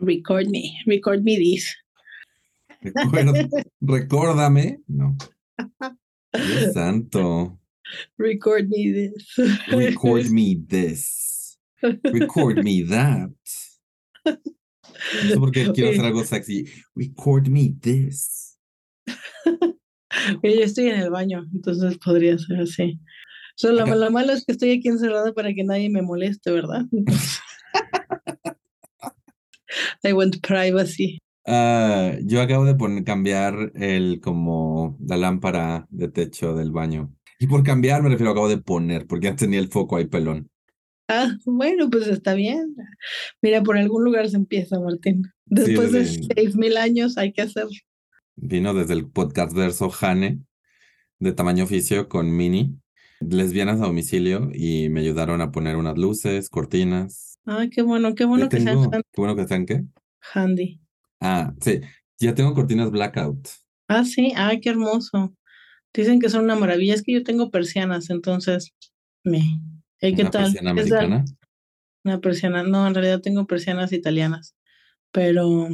[0.00, 1.74] Record me, record me this.
[3.80, 5.16] Recuérdame, no.
[6.32, 7.58] Dios santo.
[8.16, 9.34] Record me this.
[9.68, 11.58] Record me this.
[11.82, 13.30] Record me that.
[14.24, 16.66] No sé por qué quiero hacer algo sexy.
[16.94, 18.58] Record me this.
[20.42, 23.00] Yo estoy en el baño, entonces podría ser así.
[23.56, 26.84] Solo Acá- lo malo es que estoy aquí encerrada para que nadie me moleste, ¿verdad?
[30.02, 31.18] I want privacy.
[31.46, 37.14] Ah, yo acabo de poner, cambiar el como la lámpara de techo del baño.
[37.38, 40.48] Y por cambiar me refiero, acabo de poner, porque ya tenía el foco ahí pelón.
[41.08, 42.76] Ah, bueno, pues está bien.
[43.42, 45.22] Mira, por algún lugar se empieza, Martín.
[45.46, 47.70] Después de desde- seis mil años hay que hacerlo.
[48.36, 50.40] Vino desde el podcast verso Jane,
[51.18, 52.76] de tamaño oficio, con Mini,
[53.20, 57.38] lesbianas a domicilio, y me ayudaron a poner unas luces, cortinas.
[57.44, 59.82] Ah, qué bueno, qué bueno que sean tengo, han- qué bueno que sean, ¿qué?
[60.34, 60.80] Handy.
[61.20, 61.80] Ah, sí,
[62.18, 63.48] ya tengo cortinas blackout.
[63.88, 65.34] Ah, sí, ay, qué hermoso.
[65.94, 66.94] Dicen que son una maravilla.
[66.94, 68.74] Es que yo tengo persianas, entonces
[69.24, 69.42] me.
[70.00, 70.44] ¿Y qué Una tal?
[70.44, 70.88] persiana ¿Qué tal?
[71.06, 71.24] americana.
[72.04, 72.64] Una persiana.
[72.64, 74.56] No, en realidad tengo persianas italianas.
[75.12, 75.68] Pero,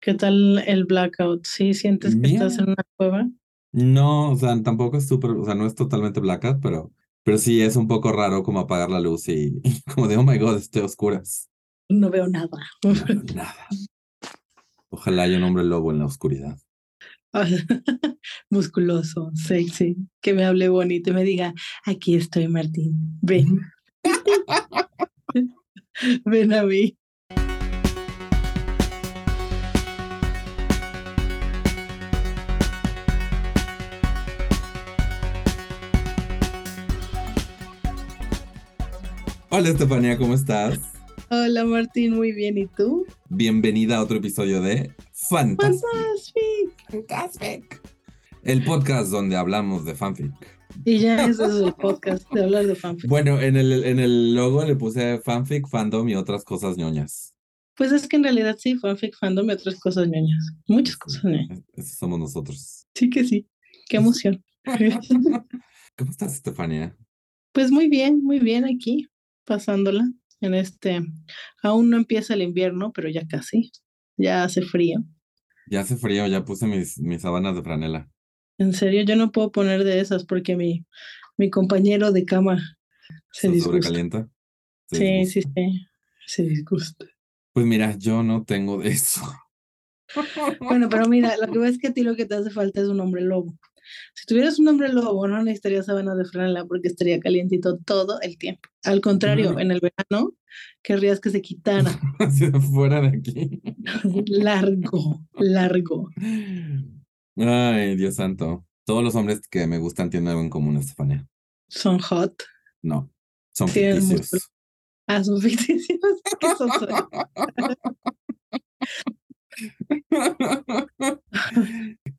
[0.00, 1.46] ¿qué tal el blackout?
[1.46, 3.28] ¿Sí sientes que estás en una cueva?
[3.72, 6.92] No, o sea, tampoco es súper, o sea, no es totalmente blackout, pero,
[7.22, 10.24] pero sí es un poco raro como apagar la luz y, y como de, oh
[10.24, 11.49] my God, estoy a oscuras.
[11.90, 12.48] No veo nada.
[12.84, 12.94] No,
[13.34, 13.66] nada.
[14.90, 16.56] Ojalá haya un hombre lobo en la oscuridad.
[18.50, 21.52] Musculoso, sexy, que me hable bonito y me diga,
[21.84, 23.18] aquí estoy, Martín.
[23.20, 23.60] Ven.
[26.24, 26.96] Ven a mí.
[39.48, 40.89] Hola Estefanía, ¿cómo estás?
[41.32, 42.58] Hola, Martín, muy bien.
[42.58, 43.06] ¿Y tú?
[43.28, 45.80] Bienvenida a otro episodio de Fantastic.
[45.80, 46.90] Fantastic.
[46.90, 47.82] Fantastic.
[48.42, 50.32] El podcast donde hablamos de fanfic.
[50.84, 53.08] Y ya ese es el podcast de hablar de fanfic.
[53.08, 57.32] Bueno, en el, en el logo le puse fanfic, fandom y otras cosas ñoñas.
[57.76, 60.56] Pues es que en realidad sí, fanfic, fandom y otras cosas ñoñas.
[60.66, 61.62] Muchas cosas ñoñas.
[61.74, 62.88] Esos somos nosotros.
[62.92, 63.46] Sí que sí.
[63.88, 64.42] Qué emoción.
[65.96, 66.96] ¿Cómo estás, Estefanía?
[67.52, 69.06] Pues muy bien, muy bien aquí,
[69.44, 71.00] pasándola en este.
[71.62, 73.70] Aún no empieza el invierno, pero ya casi.
[74.16, 75.02] Ya hace frío.
[75.68, 78.10] Ya hace frío, ya puse mis, mis sábanas de franela.
[78.58, 80.84] En serio, yo no puedo poner de esas porque mi,
[81.38, 82.58] mi compañero de cama
[83.32, 83.70] se ¿Se disgusta.
[83.70, 84.28] sobrecalienta?
[84.86, 85.40] Se Sí, disgusta.
[85.56, 85.86] sí, sí.
[86.26, 87.06] Se disgusta.
[87.52, 89.22] Pues mira, yo no tengo de eso.
[90.60, 92.80] Bueno, pero mira, lo que ves es que a ti lo que te hace falta
[92.80, 93.56] es un hombre lobo.
[94.14, 98.38] Si tuvieras un hombre lobo, no necesitarías sábanas de franela porque estaría calientito todo el
[98.38, 98.68] tiempo.
[98.84, 100.34] Al contrario, en el verano
[100.82, 101.90] querrías que se quitara.
[102.38, 103.62] De fuera de aquí.
[104.26, 106.10] largo, largo.
[107.36, 108.66] Ay, Dios santo.
[108.84, 111.26] Todos los hombres que me gustan tienen algo en común, Estefanía.
[111.68, 112.42] Son hot.
[112.82, 113.10] No,
[113.52, 114.50] son Tienen ficticios.
[115.06, 115.98] Ah, son ficticios.
[116.40, 116.70] ¿Qué son?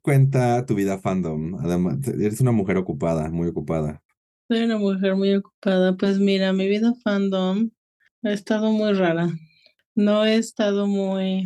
[0.02, 1.54] Cuenta tu vida fandom.
[1.60, 4.02] Además, eres una mujer ocupada, muy ocupada.
[4.48, 5.96] Soy una mujer muy ocupada.
[5.96, 7.70] Pues mira, mi vida fandom
[8.22, 9.28] ha estado muy rara.
[9.94, 11.44] No he estado muy,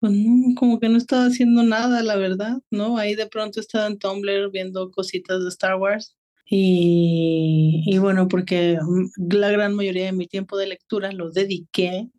[0.00, 2.98] pues no, como que no he estado haciendo nada, la verdad, ¿no?
[2.98, 6.16] Ahí de pronto he estado en Tumblr viendo cositas de Star Wars.
[6.46, 8.78] Y, y bueno, porque
[9.16, 12.10] la gran mayoría de mi tiempo de lectura lo dediqué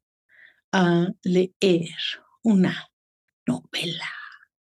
[0.72, 1.90] a leer
[2.44, 2.88] una
[3.48, 4.06] novela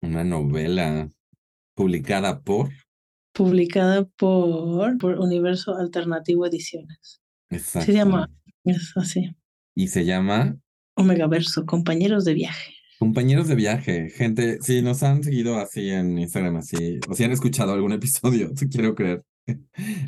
[0.01, 1.09] Una novela
[1.75, 2.69] publicada por.
[3.33, 7.21] publicada por, por Universo Alternativo Ediciones.
[7.49, 7.85] Exacto.
[7.85, 8.31] Se llama,
[8.63, 9.35] es así.
[9.75, 10.57] Y se llama
[10.95, 12.73] Omegaverso, compañeros de viaje.
[12.97, 14.09] Compañeros de viaje.
[14.09, 18.53] Gente, si nos han seguido así en Instagram, así, o si han escuchado algún episodio,
[18.53, 19.23] te quiero creer.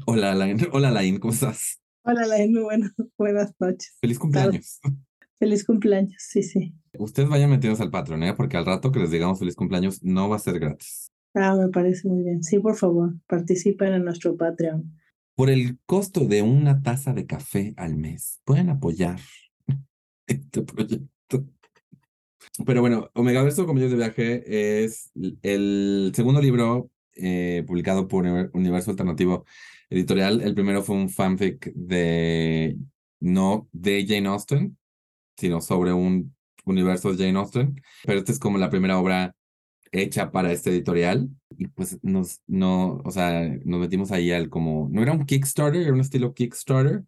[0.06, 0.58] Hola, Lain.
[0.72, 1.80] Hola, Lain, ¿cómo estás?
[2.04, 3.98] Hola, Lain, muy buenas, buenas noches.
[4.00, 4.80] Feliz cumpleaños.
[5.38, 6.74] Feliz cumpleaños, sí, sí.
[6.98, 8.34] Ustedes vayan metidos al Patreon, ¿eh?
[8.34, 11.12] Porque al rato que les digamos feliz cumpleaños no va a ser gratis.
[11.40, 12.44] Ah, me parece muy bien.
[12.44, 14.92] Sí, por favor, participen en nuestro Patreon.
[15.36, 19.20] Por el costo de una taza de café al mes, pueden apoyar
[20.28, 21.46] este proyecto.
[22.66, 25.12] Pero bueno, Omegaverso Compañeros de Viaje es
[25.44, 29.46] el segundo libro eh, publicado por Univer- Universo Alternativo
[29.92, 30.42] Editorial.
[30.42, 32.78] El primero fue un fanfic de,
[33.20, 34.76] no de Jane Austen,
[35.38, 36.36] sino sobre un
[36.66, 37.80] universo de Jane Austen.
[38.04, 39.36] Pero esta es como la primera obra
[39.92, 41.30] hecha para este editorial.
[41.58, 45.82] Y pues nos, no, o sea, nos metimos ahí al como, no era un Kickstarter,
[45.82, 47.04] era un estilo Kickstarter.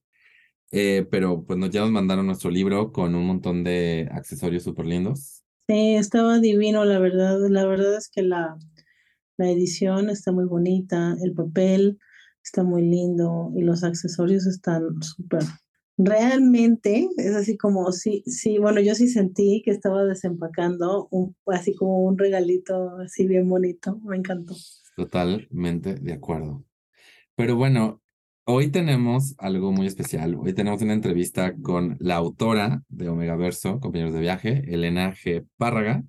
[0.72, 4.86] Eh, pero pues nos, ya nos mandaron nuestro libro con un montón de accesorios súper
[4.86, 5.44] lindos.
[5.68, 7.40] Sí, estaba divino, la verdad.
[7.50, 8.58] La verdad es que la,
[9.38, 12.00] la edición está muy bonita, el papel
[12.44, 15.44] está muy lindo y los accesorios están súper.
[16.02, 21.10] Realmente es así como, sí, sí, bueno, yo sí sentí que estaba desempacando
[21.48, 24.56] así como un regalito así bien bonito, me encantó.
[24.96, 26.64] Totalmente de acuerdo.
[27.36, 28.02] Pero bueno,
[28.46, 30.36] hoy tenemos algo muy especial.
[30.36, 35.46] Hoy tenemos una entrevista con la autora de Omega Verso, compañeros de viaje, Elena G.
[35.58, 36.06] Párraga,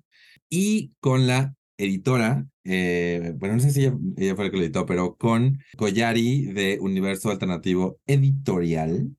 [0.49, 4.85] y con la editora, eh, bueno, no sé si ella, fue la que lo editó,
[4.85, 9.17] pero con Collari de Universo Alternativo Editorial.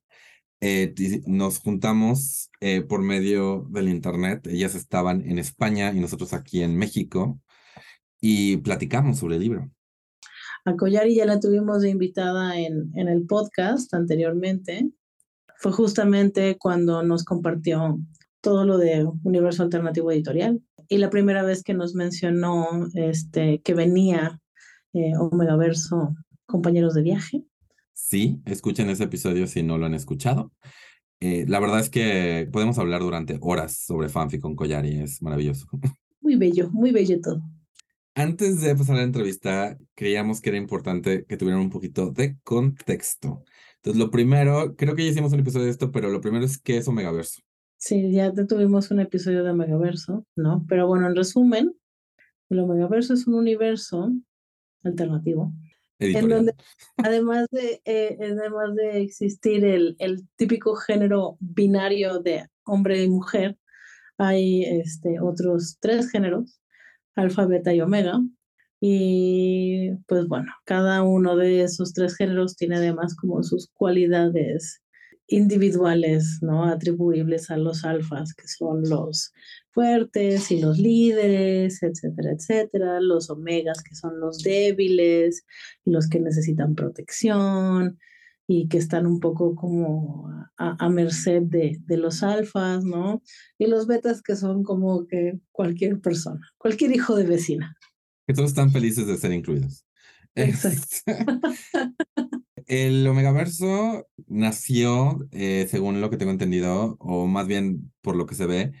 [0.65, 0.93] Eh,
[1.25, 4.47] nos juntamos eh, por medio del internet.
[4.47, 7.37] Ellas estaban en España y nosotros aquí en México
[8.21, 9.69] y platicamos sobre el libro.
[10.63, 14.89] A Collari ya la tuvimos de invitada en, en el podcast anteriormente.
[15.57, 17.99] Fue justamente cuando nos compartió
[18.39, 23.73] todo lo de Universo Alternativo Editorial y la primera vez que nos mencionó este, que
[23.73, 24.39] venía
[24.93, 27.43] eh, Omega Verso, compañeros de viaje.
[27.93, 30.51] Sí, escuchen ese episodio si no lo han escuchado.
[31.19, 35.67] Eh, la verdad es que podemos hablar durante horas sobre fanfic con Collari, es maravilloso.
[36.21, 37.41] Muy bello, muy bello todo.
[38.15, 42.37] Antes de pasar a la entrevista, creíamos que era importante que tuvieran un poquito de
[42.43, 43.43] contexto.
[43.75, 46.57] Entonces, lo primero, creo que ya hicimos un episodio de esto, pero lo primero es
[46.57, 47.41] qué es Omegaverso.
[47.75, 50.65] Sí, ya tuvimos un episodio de Omegaverso, ¿no?
[50.69, 51.75] Pero bueno, en resumen,
[52.49, 54.13] el Omegaverso es un universo
[54.83, 55.51] alternativo.
[55.99, 56.53] En donde,
[56.97, 63.57] además de, eh, además de existir el, el típico género binario de hombre y mujer,
[64.17, 66.59] hay este, otros tres géneros,
[67.15, 68.19] alfa, beta y omega.
[68.79, 74.82] Y pues bueno, cada uno de esos tres géneros tiene además como sus cualidades
[75.27, 76.65] individuales, ¿no?
[76.65, 79.33] Atribuibles a los alfas, que son los
[79.71, 85.45] fuertes y los líderes, etcétera, etcétera, los omegas, que son los débiles
[85.85, 87.97] y los que necesitan protección
[88.47, 93.23] y que están un poco como a, merced de, de, los alfas, ¿no?
[93.57, 97.75] Y los betas que son como que cualquier persona, cualquier hijo de vecina.
[98.27, 99.85] Que todos están felices de ser incluidos.
[100.35, 100.97] Exacto.
[102.67, 108.35] El Omegaverso nació, eh, según lo que tengo entendido, o más bien por lo que
[108.35, 108.71] se ve,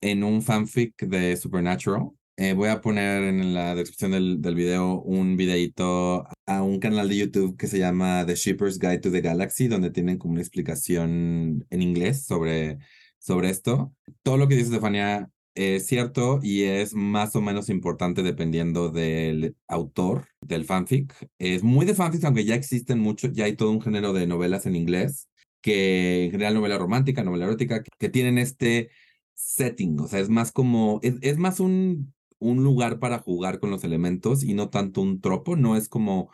[0.00, 2.10] en un fanfic de Supernatural.
[2.36, 7.08] Eh, voy a poner en la descripción del, del video un videito a un canal
[7.08, 10.42] de YouTube que se llama The Shipper's Guide to the Galaxy, donde tienen como una
[10.42, 12.78] explicación en inglés sobre,
[13.18, 13.94] sobre esto.
[14.22, 19.56] Todo lo que dice Stefania es cierto y es más o menos importante dependiendo del
[19.68, 21.14] autor del fanfic.
[21.38, 24.66] Es muy de fanfic, aunque ya existen muchos, ya hay todo un género de novelas
[24.66, 25.28] en inglés,
[25.60, 28.90] que en general novela romántica, novela erótica, que tienen este
[29.34, 33.70] setting, o sea, es más como, es, es más un, un lugar para jugar con
[33.70, 36.30] los elementos y no tanto un tropo, no es como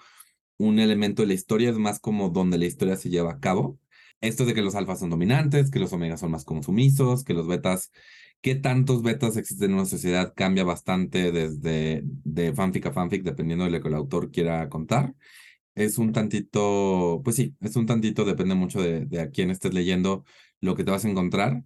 [0.58, 3.78] un elemento de la historia, es más como donde la historia se lleva a cabo.
[4.20, 7.34] Esto de que los alfas son dominantes, que los omegas son más como sumisos, que
[7.34, 7.92] los betas
[8.40, 13.64] qué tantos betas existen en una sociedad cambia bastante desde de fanfic a fanfic, dependiendo
[13.64, 15.14] de lo que el autor quiera contar.
[15.74, 19.74] Es un tantito, pues sí, es un tantito, depende mucho de, de a quién estés
[19.74, 20.24] leyendo
[20.60, 21.64] lo que te vas a encontrar.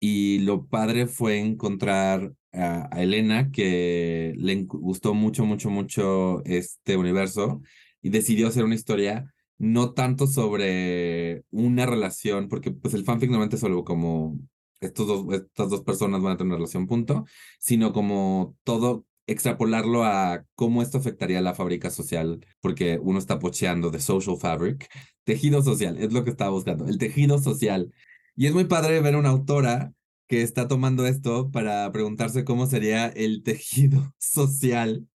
[0.00, 7.62] Y lo padre fue encontrar a, Elena, que le gustó mucho, mucho, mucho este universo
[8.02, 13.56] y decidió hacer una historia no tanto sobre una relación, porque pues el fanfic normalmente
[13.56, 14.38] es solo como
[14.86, 17.24] estos dos, estas dos personas van a tener una relación, punto,
[17.58, 23.38] sino como todo extrapolarlo a cómo esto afectaría a la fábrica social, porque uno está
[23.38, 24.88] pocheando de social fabric,
[25.24, 27.92] tejido social, es lo que estaba buscando, el tejido social.
[28.36, 29.92] Y es muy padre ver una autora
[30.26, 35.08] que está tomando esto para preguntarse cómo sería el tejido social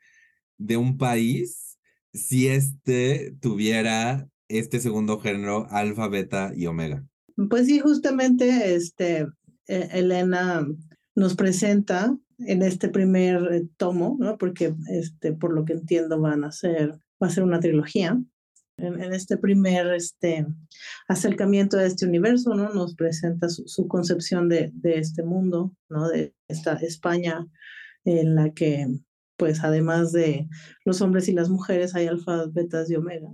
[0.57, 1.77] de un país
[2.13, 7.05] si este tuviera este segundo género, alfa, beta y omega.
[7.49, 9.27] Pues sí, justamente este,
[9.69, 10.65] Elena
[11.15, 14.37] nos presenta en este primer eh, tomo, ¿no?
[14.37, 18.21] porque este, por lo que entiendo van a ser, va a ser una trilogía.
[18.77, 20.47] En, este primer este,
[21.09, 22.69] acercamiento a este universo, ¿no?
[22.73, 26.07] nos presenta su, concepción de, de, este mundo, ¿no?
[26.07, 27.45] de esta España
[28.05, 28.87] en la que,
[29.35, 30.47] pues además de
[30.85, 33.27] los hombres y las mujeres, hay alfas, betas y omega.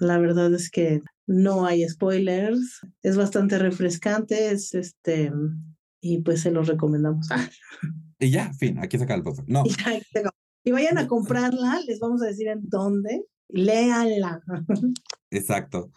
[0.00, 5.30] La verdad es que no hay spoilers, es bastante refrescante, es este,
[6.00, 7.28] y pues se los recomendamos.
[8.22, 9.48] Y ya, fin, aquí se acaba el podcast.
[9.48, 9.62] No.
[10.62, 14.42] Y, vayan a comprarla, les vamos a decir en dónde, léanla.
[15.30, 15.90] Exacto.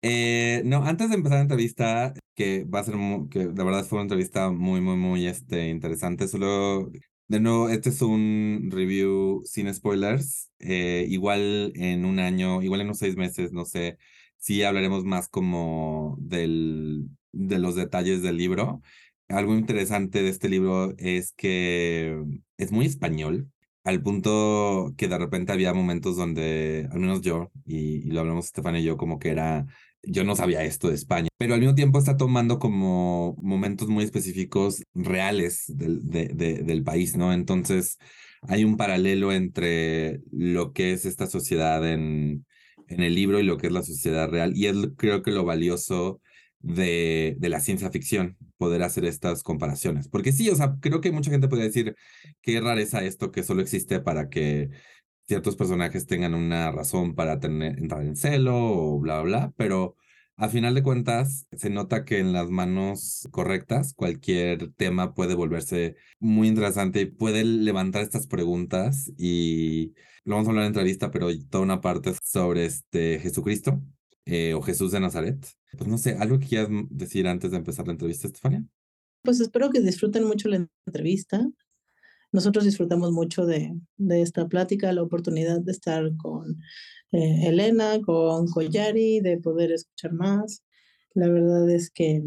[0.00, 2.94] Eh, no, antes de empezar la entrevista, que va a ser,
[3.30, 6.90] que de verdad fue una entrevista muy, muy, muy este, interesante, solo,
[7.28, 12.86] de nuevo, este es un review sin spoilers, eh, igual en un año, igual en
[12.86, 13.98] unos seis meses, no sé,
[14.46, 18.80] sí hablaremos más como del, de los detalles del libro.
[19.28, 22.16] Algo interesante de este libro es que
[22.56, 23.50] es muy español,
[23.82, 28.76] al punto que de repente había momentos donde, al menos yo, y, lo hablamos Estefan
[28.76, 29.66] y yo, como que era,
[30.04, 34.04] yo no sabía esto de España, pero al mismo tiempo está tomando como momentos muy
[34.04, 37.32] específicos reales del, de, del país, ¿no?
[37.32, 37.98] Entonces
[38.42, 42.45] hay un paralelo entre lo que es esta sociedad en,
[42.88, 45.44] en el libro y lo que es la sociedad real, y es creo que lo
[45.44, 46.20] valioso
[46.60, 50.08] de, de, la ciencia ficción, poder hacer estas comparaciones.
[50.08, 51.94] Porque sí, o sea, creo que mucha gente podría decir
[52.42, 54.70] qué rareza esto que solo existe para que
[55.26, 59.96] ciertos personajes tengan una razón para tener, entrar en celo o bla, bla, bla, pero
[60.36, 65.96] a final de cuentas se nota que en las manos correctas cualquier tema puede volverse
[66.18, 71.28] muy interesante y puede levantar estas preguntas y lo vamos a hablar en entrevista, pero
[71.48, 73.80] toda una parte sobre este Jesucristo
[74.24, 77.86] eh, o Jesús de Nazaret pues no sé, algo que quieras decir antes de empezar
[77.86, 78.64] la entrevista, Estefania.
[79.22, 81.46] Pues espero que disfruten mucho la entrevista.
[82.36, 86.60] Nosotros disfrutamos mucho de, de esta plática, la oportunidad de estar con
[87.10, 90.62] eh, Elena, con Collari, de poder escuchar más.
[91.14, 92.22] La verdad es que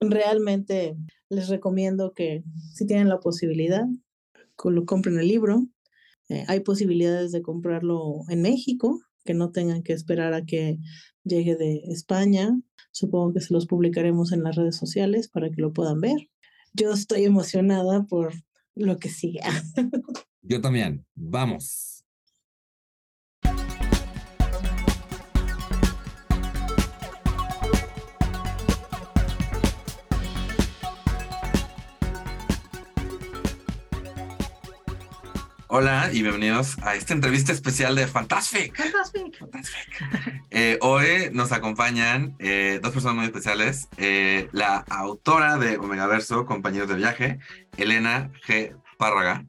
[0.00, 0.96] realmente
[1.28, 3.84] les recomiendo que si tienen la posibilidad,
[4.64, 5.68] lo compren el libro.
[6.30, 10.78] Eh, hay posibilidades de comprarlo en México, que no tengan que esperar a que
[11.24, 12.58] llegue de España.
[12.90, 16.30] Supongo que se los publicaremos en las redes sociales para que lo puedan ver.
[16.72, 18.32] Yo estoy emocionada por
[18.76, 19.46] lo que siga.
[20.42, 21.04] Yo también.
[21.14, 21.95] Vamos.
[35.78, 38.74] Hola y bienvenidos a esta entrevista especial de Fantastic.
[39.38, 40.48] Fantastic.
[40.48, 43.86] Eh, hoy nos acompañan eh, dos personas muy especiales.
[43.98, 47.40] Eh, la autora de Omegaverso, Compañeros de Viaje,
[47.76, 48.74] Elena G.
[48.96, 49.44] Párraga,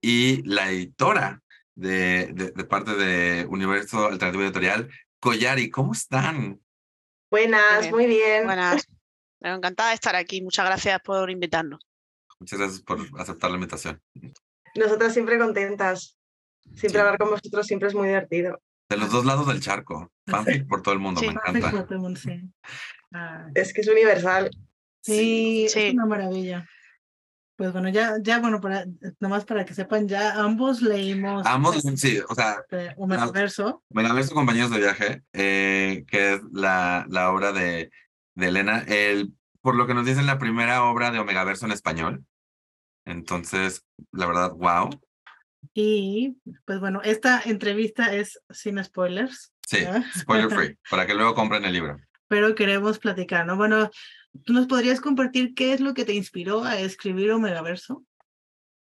[0.00, 1.42] y la editora
[1.74, 5.68] de, de, parte de Universo Alternativo Editorial, Collari.
[5.68, 6.60] ¿Cómo están?
[7.28, 8.44] Buenas, muy bien.
[8.44, 8.86] Buenas.
[9.40, 10.42] encantada de estar aquí.
[10.42, 11.84] Muchas gracias por invitarnos.
[12.38, 14.00] Muchas gracias por aceptar la invitación.
[14.74, 16.18] Nosotras siempre contentas.
[16.74, 18.60] Siempre hablar con vosotros siempre es muy divertido.
[18.88, 20.10] De los dos lados del charco.
[20.26, 21.86] Fanfic por todo el mundo, me encanta.
[23.12, 23.46] Ah.
[23.54, 24.50] Es que es universal.
[25.02, 26.66] Sí, es una maravilla.
[27.56, 28.86] Pues bueno, ya, ya bueno, para,
[29.20, 31.46] nomás para que sepan, ya ambos leímos.
[31.46, 32.56] Ambos, sí, o sea.
[32.96, 33.82] Omegaverso.
[33.90, 37.90] Omegaverso, compañeros de viaje, eh, que es la, la obra de,
[38.34, 38.84] de Elena.
[38.88, 42.24] El, por lo que nos dicen, la primera obra de Omegaverso en español.
[43.04, 44.90] Entonces, la verdad, wow.
[45.74, 49.52] Y pues bueno, esta entrevista es sin spoilers.
[49.66, 49.84] Sí,
[50.18, 51.98] spoiler free, para que luego compren el libro.
[52.28, 53.56] Pero queremos platicar, ¿no?
[53.56, 53.90] Bueno,
[54.44, 58.04] ¿tú nos podrías compartir qué es lo que te inspiró a escribir Omegaverso?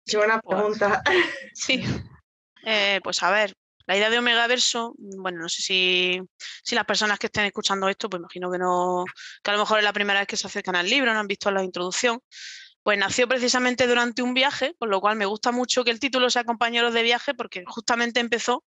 [0.06, 1.02] Qué buena pregunta.
[1.54, 1.84] Sí.
[2.66, 3.54] Eh, pues a ver,
[3.86, 6.22] la idea de Omegaverso, bueno, no sé si,
[6.64, 9.04] si las personas que estén escuchando esto, pues imagino que no,
[9.44, 11.28] que a lo mejor es la primera vez que se acercan al libro, no han
[11.28, 12.22] visto la introducción,
[12.84, 16.30] pues nació precisamente durante un viaje, con lo cual me gusta mucho que el título
[16.30, 18.64] sea Compañeros de viaje, porque justamente empezó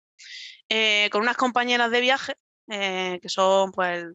[0.68, 2.34] eh, con unas compañeras de viaje,
[2.68, 4.06] eh, que son pues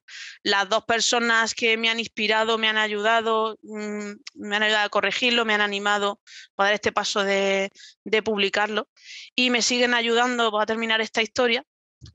[0.43, 4.89] las dos personas que me han inspirado, me han ayudado, mm, me han ayudado a
[4.89, 6.19] corregirlo, me han animado
[6.57, 7.71] a dar este paso de
[8.25, 8.89] publicarlo
[9.35, 11.65] y me siguen ayudando a terminar esta historia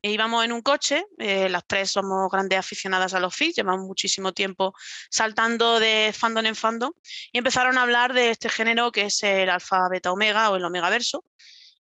[0.02, 4.32] íbamos en un coche, eh, las tres somos grandes aficionadas a los FIS, llevamos muchísimo
[4.32, 4.74] tiempo
[5.10, 6.92] saltando de fandom en fandom
[7.32, 10.64] y empezaron a hablar de este género que es el alfa, beta, omega o el
[10.64, 11.24] omega verso.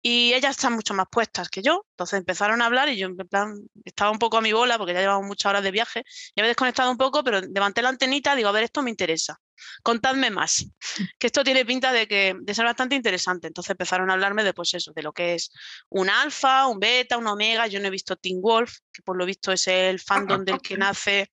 [0.02, 3.16] Y ellas están mucho más puestas que yo, entonces empezaron a hablar y yo en
[3.16, 3.54] plan
[3.84, 6.04] estaba un poco a mi bola porque ya llevamos muchas horas de viaje,
[6.34, 9.38] ya había desconectado un poco, pero levanté la antenita, digo, a ver, esto me interesa
[9.82, 10.66] contadme más,
[11.18, 13.46] que esto tiene pinta de, que, de ser bastante interesante.
[13.46, 15.50] Entonces empezaron a hablarme de, pues eso, de lo que es
[15.88, 17.66] un alfa, un beta, un omega.
[17.66, 20.76] Yo no he visto Teen Wolf, que por lo visto es el fandom del que
[20.78, 21.30] nace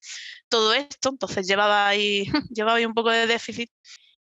[0.48, 1.10] todo esto.
[1.10, 3.70] Entonces llevaba ahí, llevaba ahí un poco de déficit.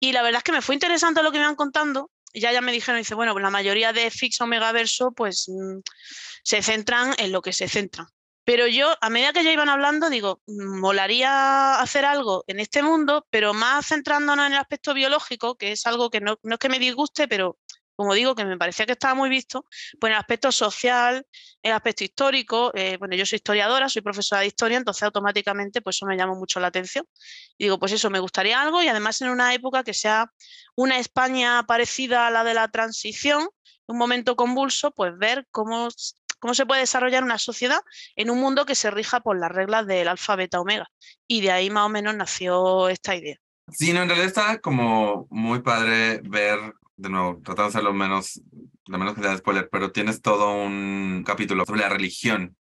[0.00, 2.10] Y la verdad es que me fue interesante lo que me iban contando.
[2.34, 5.78] Ya ya me dijeron, dice, bueno, pues la mayoría de Fix Omega Verso pues mm,
[6.42, 8.06] se centran en lo que se centran.
[8.44, 13.26] Pero yo, a medida que ya iban hablando, digo, molaría hacer algo en este mundo,
[13.28, 16.70] pero más centrándonos en el aspecto biológico, que es algo que no, no es que
[16.70, 17.58] me disguste, pero
[17.98, 19.66] como digo, que me parecía que estaba muy visto,
[19.98, 21.26] pues en el aspecto social,
[21.60, 25.96] el aspecto histórico, eh, bueno, yo soy historiadora, soy profesora de historia, entonces automáticamente pues
[25.96, 27.04] eso me llama mucho la atención.
[27.58, 30.30] Y digo, pues eso, me gustaría algo y además en una época que sea
[30.76, 33.48] una España parecida a la de la transición,
[33.88, 35.88] un momento convulso, pues ver cómo
[36.38, 37.80] cómo se puede desarrollar una sociedad
[38.14, 40.86] en un mundo que se rija por las reglas del alfa, beta, omega.
[41.26, 43.38] Y de ahí más o menos nació esta idea.
[43.72, 46.58] Sí, no, en realidad está como muy padre ver,
[46.98, 48.42] de nuevo, tratando de ser lo menos,
[48.86, 52.56] lo menos que sea spoiler, pero tienes todo un capítulo sobre la religión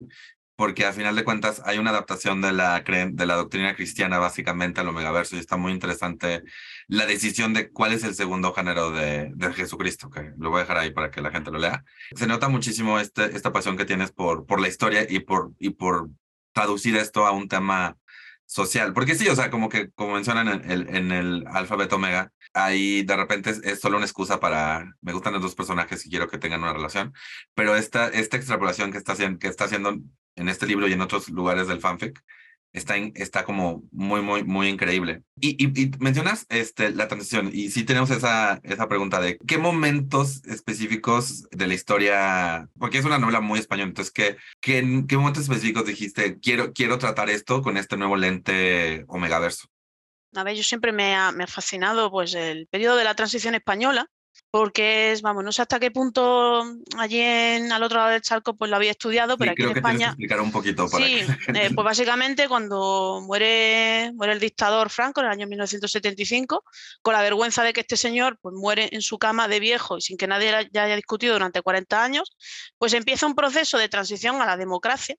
[0.57, 4.81] porque a final de cuentas hay una adaptación de la, de la doctrina cristiana básicamente
[4.81, 6.41] al Omegaverso y está muy interesante
[6.87, 10.61] la decisión de cuál es el segundo género de, de Jesucristo, que lo voy a
[10.61, 11.85] dejar ahí para que la gente lo lea.
[12.15, 15.69] Se nota muchísimo este, esta pasión que tienes por, por la historia y por, y
[15.69, 16.09] por
[16.53, 17.95] traducir esto a un tema
[18.47, 22.31] social, porque sí, o sea, como que como mencionan en el, en el alfabeto omega,
[22.57, 26.27] ahí de repente es, solo una excusa para, me gustan los dos personajes y quiero
[26.27, 27.13] que tengan una relación,
[27.53, 29.97] pero esta, esta extrapolación que está, que está haciendo
[30.35, 32.23] en este libro y en otros lugares del fanfic,
[32.73, 35.23] está, está como muy, muy, muy increíble.
[35.39, 40.43] Y, y, mencionas este, la transición, y sí tenemos esa, esa pregunta de qué momentos
[40.45, 45.43] específicos de la historia, porque es una novela muy española, entonces, ¿qué, qué, qué momentos
[45.43, 49.67] específicos dijiste, quiero, quiero tratar esto con este nuevo lente Omegaverso?
[50.35, 53.55] A ver, yo siempre me ha, me ha fascinado pues, el periodo de la transición
[53.55, 54.09] española,
[54.51, 56.63] porque es, vamos, no sé hasta qué punto
[56.97, 60.07] allí en, al otro lado del charco pues lo había estudiado, pero aquí en España...
[60.07, 61.21] explicar un poquito sí,
[61.53, 66.63] eh, pues básicamente cuando muere, muere el dictador Franco en el año 1975,
[67.01, 70.01] con la vergüenza de que este señor pues muere en su cama de viejo y
[70.01, 72.35] sin que nadie ya haya discutido durante 40 años,
[72.77, 75.15] pues empieza un proceso de transición a la democracia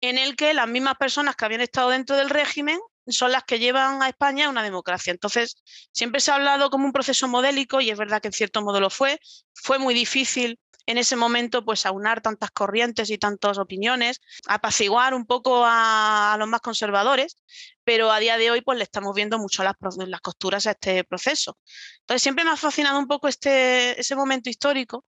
[0.00, 3.58] en el que las mismas personas que habían estado dentro del régimen son las que
[3.58, 5.10] llevan a España a una democracia.
[5.10, 5.56] Entonces,
[5.92, 8.80] siempre se ha hablado como un proceso modélico y es verdad que en cierto modo
[8.80, 9.20] lo fue.
[9.54, 15.26] Fue muy difícil en ese momento pues aunar tantas corrientes y tantas opiniones, apaciguar un
[15.26, 17.36] poco a, los más conservadores,
[17.84, 19.74] pero a día de hoy pues le estamos viendo mucho las,
[20.06, 21.58] las costuras a este proceso.
[22.00, 25.04] Entonces siempre me ha fascinado un poco este, ese momento histórico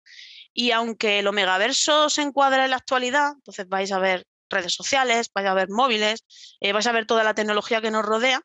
[0.53, 5.29] y aunque el omegaverso se encuadra en la actualidad, entonces vais a ver redes sociales,
[5.33, 6.25] vais a ver móviles,
[6.61, 8.41] eh, vais a ver toda la tecnología que nos rodea,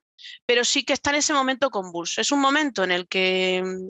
[0.46, 2.20] pero sí que está en ese momento convulso.
[2.20, 3.86] Es un momento en el que mm,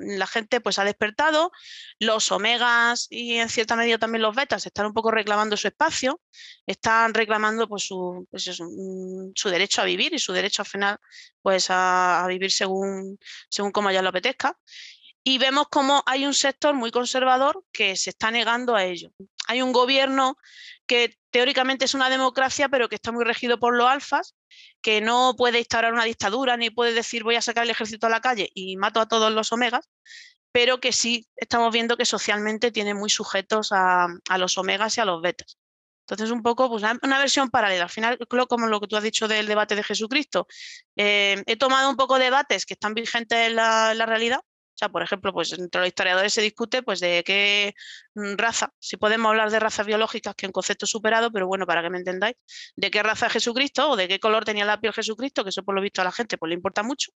[0.00, 1.52] la gente pues ha despertado,
[1.98, 6.20] los omegas y en cierta medida también los betas están un poco reclamando su espacio,
[6.66, 10.98] están reclamando pues su, pues mm, su derecho a vivir y su derecho al final
[11.42, 13.18] pues a, vivir según,
[13.48, 14.56] según como ya lo apetezca.
[15.22, 19.10] Y vemos como hay un sector muy conservador que se está negando a ello.
[19.46, 20.38] Hay un gobierno
[20.86, 24.34] que teóricamente es una democracia, pero que está muy regido por los alfas,
[24.80, 28.10] que no puede instaurar una dictadura ni puede decir voy a sacar el ejército a
[28.10, 29.88] la calle y mato a todos los omegas,
[30.52, 35.04] pero que sí estamos viendo que socialmente tiene muy sujetos a, los omegas y a
[35.04, 35.58] los betas.
[36.08, 37.84] Entonces, un poco, pues una, versión paralela.
[37.84, 40.48] Al final, como lo que tú has dicho del debate de Jesucristo,
[40.96, 44.40] eh, he tomado un poco debates que están vigentes en la realidad
[44.80, 47.74] sea, por ejemplo, pues entre los historiadores se discute pues de qué
[48.14, 51.66] mm, raza, si podemos hablar de razas biológicas, que es un concepto superado, pero bueno,
[51.66, 52.36] para que me entendáis,
[52.76, 55.62] de qué raza es Jesucristo o de qué color tenía la piel Jesucristo, que eso
[55.62, 57.12] por lo visto a la gente pues le importa mucho.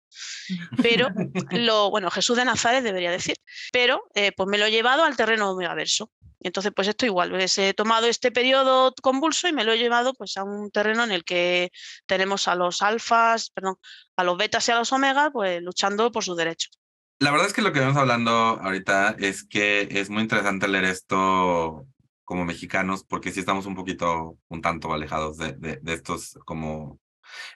[0.82, 1.08] Pero
[1.52, 3.36] lo, bueno, Jesús de Nazaret debería decir,
[3.72, 6.10] pero eh, pues me lo he llevado al terreno omegaverso.
[6.40, 10.12] Entonces, pues esto igual, pues, he tomado este periodo convulso y me lo he llevado
[10.12, 11.72] pues a un terreno en el que
[12.06, 13.76] tenemos a los alfas, perdón,
[14.16, 16.78] a los betas y a los omegas, pues luchando por sus derechos.
[17.24, 20.84] La verdad es que lo que vamos hablando ahorita es que es muy interesante leer
[20.84, 21.86] esto
[22.22, 27.00] como mexicanos, porque sí estamos un poquito, un tanto alejados de, de, estos como...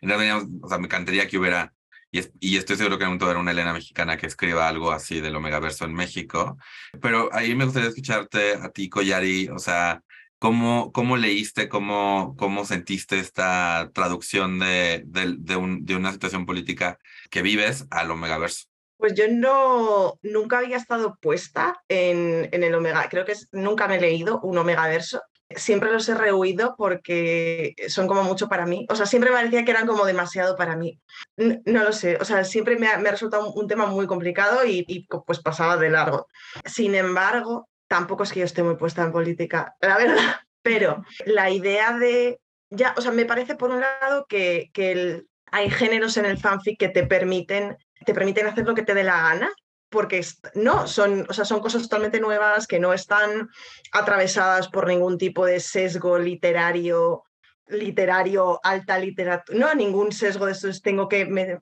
[0.01, 1.75] En realidad, o sea, me encantaría que hubiera,
[2.11, 5.21] y, y estoy seguro que en un momento una Elena mexicana que escriba algo así
[5.21, 6.57] del Omegaverso en México,
[7.03, 10.03] pero ahí me gustaría escucharte a ti, Collari, o sea,
[10.39, 16.47] ¿Cómo, ¿Cómo, leíste, cómo, cómo sentiste esta traducción de, de, de, un, de, una situación
[16.47, 18.68] política que vives al Omegaverso?
[18.99, 24.01] Pues yo no, nunca había estado puesta en, el Omega, creo que nunca me he
[24.01, 25.23] leído un Omega verso.
[25.51, 28.87] Siempre los he rehuido porque son como mucho para mí.
[28.91, 31.01] O sea, siempre me parecía que eran como demasiado para mí.
[31.37, 35.07] No, lo sé, o sea, siempre me ha, resultado un, tema muy complicado y, y
[35.07, 36.27] pues pasaba de largo.
[36.67, 40.17] Sin embargo, tampoco es que yo esté muy puesta en política, la verdad,
[40.63, 45.71] pero la idea de, ya, o sea, me parece por un lado que, que hay
[45.71, 49.23] géneros en el fanfic que te permiten te permiten hacer lo que te dé la
[49.23, 49.51] gana,
[49.91, 53.49] porque no, son, o sea, son cosas totalmente nuevas que no están
[53.93, 57.25] atravesadas por ningún tipo de sesgo literario,
[57.69, 61.59] literario, alta literatura, no, ningún sesgo de estos, tengo que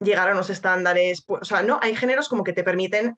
[0.00, 3.16] llegar a unos estándares, pues, o sea, no, hay géneros como que te permiten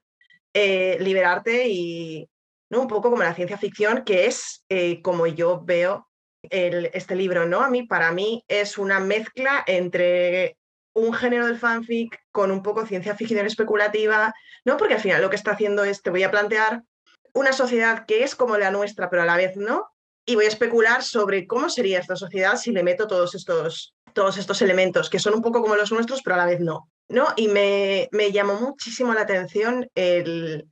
[0.52, 2.28] eh, liberarte y
[2.70, 2.82] ¿no?
[2.82, 6.06] un poco como la ciencia ficción, que es eh, como yo veo
[6.42, 7.60] este libro, ¿no?
[7.60, 10.56] A mí, para mí, es una mezcla entre
[10.92, 14.76] un género del fanfic con un poco ciencia ficción especulativa, ¿no?
[14.76, 16.82] Porque al final lo que está haciendo es, te voy a plantear
[17.32, 19.88] una sociedad que es como la nuestra, pero a la vez no,
[20.26, 24.36] y voy a especular sobre cómo sería esta sociedad si le meto todos estos, todos
[24.36, 26.88] estos elementos, que son un poco como los nuestros, pero a la vez no.
[27.08, 27.26] ¿no?
[27.36, 30.68] Y me, me llamó muchísimo la atención el,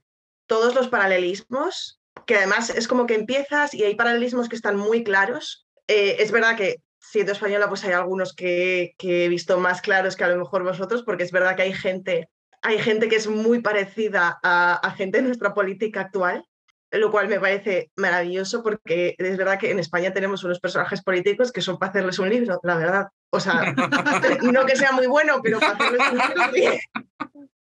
[0.47, 5.03] todos los paralelismos, que además es como que empiezas y hay paralelismos que están muy
[5.03, 5.67] claros.
[5.87, 10.15] Eh, es verdad que siendo española, pues hay algunos que, que, he visto más claros
[10.15, 12.29] que a lo mejor vosotros, porque es verdad que hay gente,
[12.61, 16.45] hay gente que es muy parecida a, a gente de nuestra política actual
[16.91, 21.51] lo cual me parece maravilloso porque es verdad que en España tenemos unos personajes políticos
[21.51, 23.07] que son para hacerles un libro, la verdad.
[23.29, 23.73] O sea,
[24.41, 26.77] no que sea muy bueno, pero para hacerles un libro.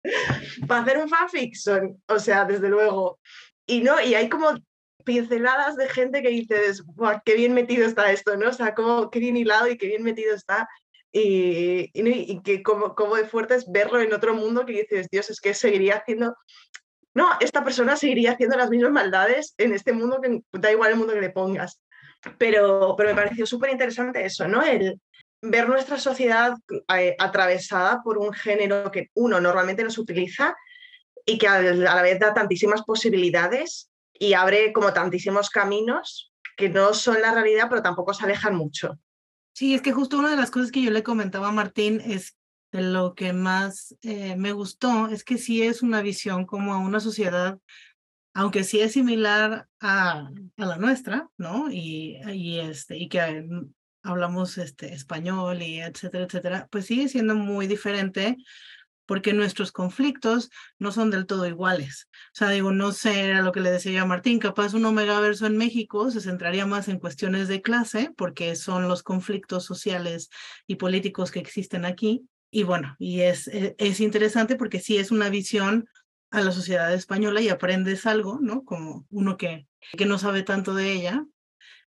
[0.67, 3.19] para hacer un fanfiction, o sea, desde luego.
[3.65, 4.53] Y no, y hay como
[5.03, 6.83] pinceladas de gente que dices,
[7.25, 8.49] qué bien metido está esto, ¿no?
[8.49, 10.67] O sea, como, qué bien hilado y qué bien metido está.
[11.11, 15.07] Y, y, y que como, como de fuerte es verlo en otro mundo que dices,
[15.11, 16.35] Dios, es que seguiría haciendo
[17.13, 20.97] no, esta persona seguiría haciendo las mismas maldades en este mundo que da igual el
[20.97, 21.81] mundo que le pongas.
[22.37, 24.63] Pero, pero me pareció súper interesante eso, ¿no?
[24.63, 24.99] El
[25.41, 26.53] ver nuestra sociedad
[26.95, 30.55] eh, atravesada por un género que uno normalmente no se utiliza
[31.25, 33.89] y que a la vez da tantísimas posibilidades
[34.21, 38.99] y abre como tantísimos caminos que no son la realidad, pero tampoco se alejan mucho.
[39.51, 42.37] Sí, es que justo una de las cosas que yo le comentaba a Martín es
[42.71, 46.99] lo que más eh, me gustó es que sí es una visión como a una
[46.99, 47.57] sociedad,
[48.35, 51.71] aunque sí es similar a, a la nuestra, ¿no?
[51.71, 53.43] Y, y, este, y que
[54.03, 58.37] hablamos este, español y etcétera, etcétera, pues sigue siendo muy diferente
[59.11, 62.07] porque nuestros conflictos no son del todo iguales.
[62.27, 64.85] O sea, digo, no sé, era lo que le decía yo a Martín, capaz un
[64.85, 70.29] omegaverso en México se centraría más en cuestiones de clase, porque son los conflictos sociales
[70.65, 75.11] y políticos que existen aquí, y bueno, y es, e, es, interesante porque sí es
[75.11, 75.89] una visión
[76.29, 78.63] a la sociedad española y aprendes algo, ¿no?
[78.63, 81.25] Como uno que, que no sabe tanto de ella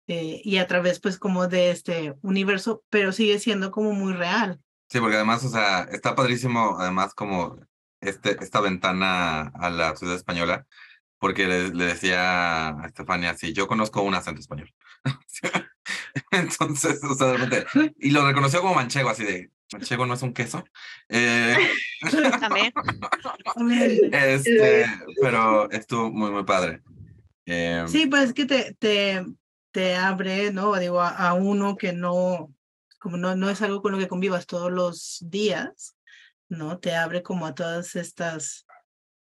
[0.05, 4.61] eh, y a través pues como de este universo, pero sigue siendo como muy real.
[4.89, 7.57] Sí, porque además, o sea, está padrísimo, además como
[8.01, 10.65] este, esta ventana a la ciudad española,
[11.19, 14.73] porque le, le decía a Estefania, sí, yo conozco un acento español.
[16.31, 20.21] Entonces, o sea, de repente, y lo reconoció como manchego, así de, manchego no es
[20.21, 20.63] un queso.
[21.09, 21.55] Eh,
[22.39, 22.73] También.
[24.13, 24.85] este,
[25.21, 26.81] pero estuvo muy, muy padre.
[27.45, 29.25] Eh, sí, pues es que te, te,
[29.71, 30.75] te abre, ¿no?
[30.77, 32.53] Digo, a, a, uno que no,
[32.99, 35.97] como no, no es algo con lo que convivas todos los días,
[36.49, 36.79] ¿no?
[36.79, 38.65] Te abre como a todas estas,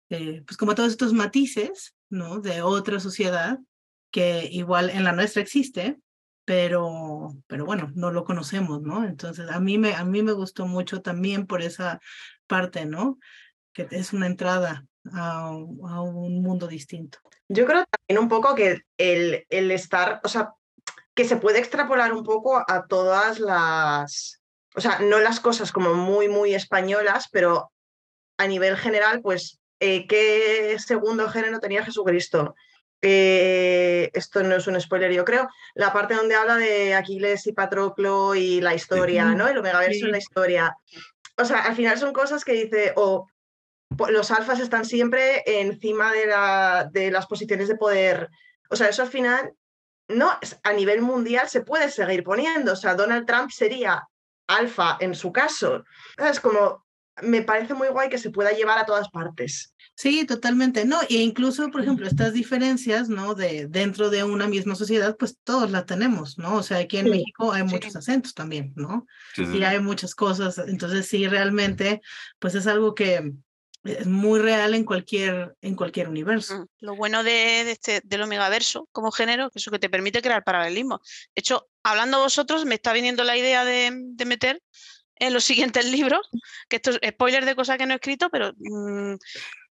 [0.09, 2.39] eh, pues como a todos estos matices, ¿no?
[2.39, 3.59] De otra sociedad
[4.11, 5.97] que igual en la nuestra existe,
[6.45, 9.03] pero, pero bueno, no lo conocemos, ¿no?
[9.03, 11.99] Entonces, a mí, me, a mí me gustó mucho también por esa
[12.47, 13.19] parte, ¿no?
[13.73, 17.19] Que es una entrada a, a un mundo distinto.
[17.49, 20.53] Yo creo también un poco que el, el estar, o sea,
[21.17, 24.39] que se puede extrapolar un poco a todas las,
[24.75, 27.71] o sea, no las cosas como muy, muy españolas, pero
[28.37, 32.53] a nivel general, pues, eh, ¿qué segundo género tenía Jesucristo?
[33.01, 37.51] Eh, esto no es un spoiler, yo creo, la parte donde habla de Aquiles y
[37.51, 39.47] Patroclo y la historia, ¿no?
[39.47, 40.11] El Omegaverso sí.
[40.11, 40.77] la historia.
[41.35, 43.27] O sea, al final son cosas que dice, o
[44.09, 48.29] los alfas están siempre encima de, la, de las posiciones de poder.
[48.69, 49.53] O sea, eso al final,
[50.07, 50.31] no,
[50.63, 52.73] a nivel mundial se puede seguir poniendo.
[52.73, 54.07] O sea, Donald Trump sería
[54.47, 55.83] alfa en su caso.
[56.17, 56.85] Es como,
[57.21, 59.73] me parece muy guay que se pueda llevar a todas partes.
[59.95, 61.01] Sí, totalmente, ¿no?
[61.09, 63.33] E incluso, por ejemplo, estas diferencias, ¿no?
[63.33, 66.57] De dentro de una misma sociedad, pues todos las tenemos, ¿no?
[66.57, 67.73] O sea, aquí en sí, México hay sí.
[67.73, 69.07] muchos acentos también, ¿no?
[69.33, 72.01] Sí, y hay muchas cosas, entonces sí, realmente,
[72.37, 73.33] pues es algo que
[73.87, 76.59] es muy real en cualquier, en cualquier universo.
[76.59, 80.21] Mm, lo bueno de, de este, del omegaverso como género, que eso que te permite
[80.21, 80.99] crear paralelismo.
[81.35, 84.61] De hecho, hablando vosotros, me está viniendo la idea de, de meter
[85.15, 86.29] en los siguientes libros,
[86.69, 89.15] que esto es spoiler de cosas que no he escrito, pero mmm,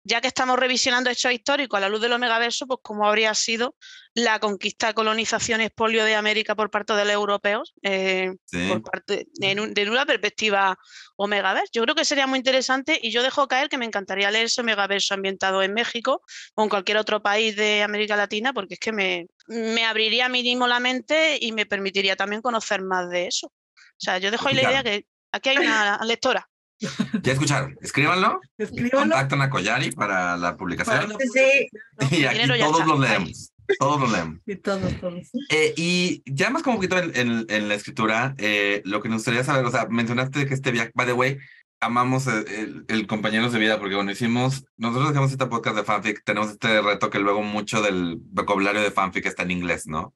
[0.02, 3.76] ya que estamos revisionando hechos históricos a la luz del Omegaverso, pues cómo habría sido
[4.14, 8.68] la conquista, colonización y expolio de América por parte de los europeos, eh, sí.
[8.68, 10.76] por parte, de, de, una perspectiva
[11.16, 11.70] Omegaverso.
[11.72, 14.62] Yo creo que sería muy interesante y yo dejo caer que me encantaría leer ese
[14.62, 16.22] Omegaverso ambientado en México
[16.54, 20.66] o en cualquier otro país de América Latina, porque es que me, me abriría mínimo
[20.66, 23.48] la mente y me permitiría también conocer más de eso.
[23.48, 26.49] O sea, yo dejo ahí la idea que aquí hay una lectora
[27.22, 29.00] Ya escucharon, escríbanlo, Escríbanlo.
[29.14, 31.18] contactan a Collari para la publicación Para la
[32.08, 32.86] Sí, y aquí todos está.
[32.86, 33.52] lo leemos.
[33.78, 34.38] Todos lo leemos.
[34.46, 35.28] Y todos, todos.
[35.50, 39.08] Eh, y ya más como un poquito en, en- en la escritura, eh, lo que
[39.08, 41.38] nos gustaría saber, o sea, mencionaste que este viaje, by the way,
[41.80, 45.84] amamos el, el, el compañeros de vida, porque bueno, hicimos, nosotros hacemos este podcast de
[45.84, 50.14] fanfic, tenemos este reto que luego mucho del vocabulario de fanfic está en inglés, ¿no?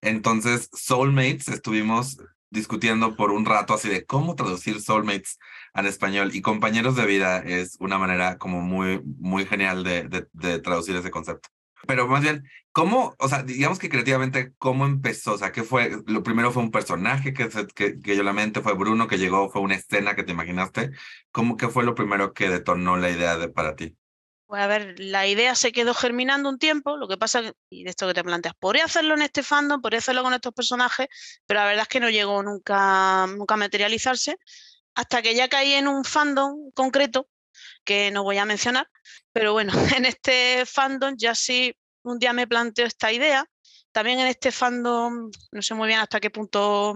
[0.00, 2.18] Entonces, Soulmates, estuvimos
[2.54, 5.38] discutiendo por un rato así de cómo traducir Soulmates
[5.74, 10.96] al español y compañeros de vida es una manera como muy, muy genial de, traducir
[10.96, 11.50] ese concepto.
[11.86, 15.34] Pero más bien, ¿Cómo, o sea, digamos que creativamente, cómo empezó?
[15.34, 15.92] O sea, ¿qué fue?
[16.06, 17.48] Lo primero fue un personaje que,
[18.02, 20.90] que yo la mente, fue Bruno que llegó, fue una escena que te imaginaste.
[21.30, 23.96] ¿Cómo qué fue lo primero que detonó la idea de para ti?
[24.46, 27.90] Pues a ver, la idea se quedó germinando un tiempo, lo que pasa, y de
[27.90, 31.08] esto que te planteas, podría hacerlo en este fandom, podría hacerlo con estos personajes,
[31.46, 34.36] pero la verdad es que no llegó nunca, nunca a materializarse,
[34.94, 37.28] hasta que ya caí en un fandom concreto,
[37.84, 38.88] que no voy a mencionar,
[39.32, 43.46] pero bueno, en este fandom ya sí un día me planteo esta idea.
[43.94, 46.94] También en este fandom, no sé muy bien hasta qué punto,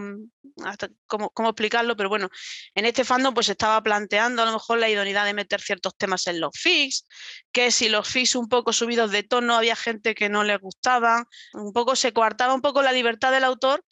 [0.64, 2.28] hasta cómo, cómo explicarlo, pero bueno,
[2.74, 6.26] en este fandom pues estaba planteando a lo mejor la idoneidad de meter ciertos temas
[6.26, 7.06] en los fics,
[7.52, 11.24] que si los fics un poco subidos de tono había gente que no les gustaban,
[11.52, 13.84] un poco se coartaba un poco la libertad del autor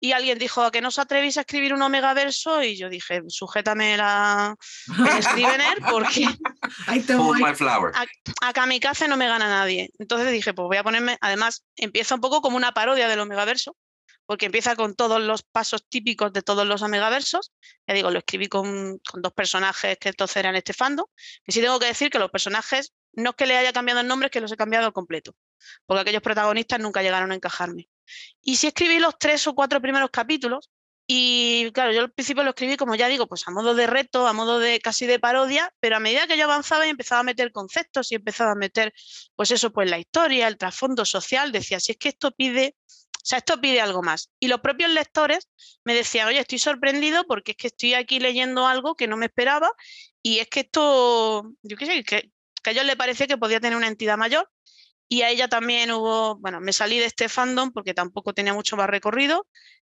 [0.00, 2.88] y alguien dijo a que no os atrevéis a escribir un omega verso y yo
[2.88, 4.56] dije, sujétame la
[4.88, 6.26] el Scrivener porque
[7.56, 7.92] flower.
[8.42, 9.90] a Kamikaze no me gana nadie.
[9.98, 13.76] Entonces dije, pues voy a ponerme, además empieza un poco como una parodia del Omegaverso,
[14.26, 17.52] porque empieza con todos los pasos típicos de todos los Omegaversos.
[17.86, 21.06] Ya digo, lo escribí con, con dos personajes que entonces eran este fandom.
[21.46, 24.08] Y sí tengo que decir que los personajes, no es que le haya cambiado el
[24.08, 25.34] nombre, es que los he cambiado al completo,
[25.86, 27.88] porque aquellos protagonistas nunca llegaron a encajarme.
[28.42, 30.70] Y sí escribí los tres o cuatro primeros capítulos.
[31.08, 34.26] Y claro, yo al principio lo escribí, como ya digo, pues a modo de reto,
[34.26, 37.24] a modo de casi de parodia, pero a medida que yo avanzaba y empezaba a
[37.24, 38.92] meter conceptos y empezaba a meter,
[39.36, 43.20] pues eso, pues la historia, el trasfondo social, decía, si es que esto pide, o
[43.22, 44.30] sea, esto pide algo más.
[44.40, 45.48] Y los propios lectores
[45.84, 49.26] me decían, oye, estoy sorprendido porque es que estoy aquí leyendo algo que no me
[49.26, 49.70] esperaba
[50.22, 52.32] y es que esto, yo qué sé, que,
[52.64, 54.50] que a ellos les parecía que podía tener una entidad mayor.
[55.08, 58.76] Y a ella también hubo, bueno, me salí de este fandom porque tampoco tenía mucho
[58.76, 59.46] más recorrido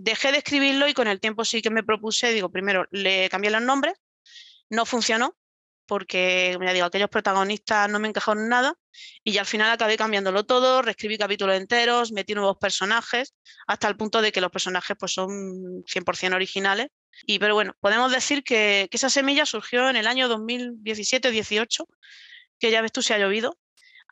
[0.03, 3.51] dejé de escribirlo y con el tiempo sí que me propuse, digo, primero le cambié
[3.51, 3.94] los nombres,
[4.68, 5.37] no funcionó
[5.87, 8.75] porque, ya digo, aquellos protagonistas no me encajaron nada
[9.22, 13.35] y al final acabé cambiándolo todo, reescribí capítulos enteros, metí nuevos personajes,
[13.66, 15.29] hasta el punto de que los personajes pues son
[15.85, 16.88] 100% originales.
[17.27, 21.85] Y pero bueno, podemos decir que, que esa semilla surgió en el año 2017-18,
[22.59, 23.59] que ya ves tú si ha llovido,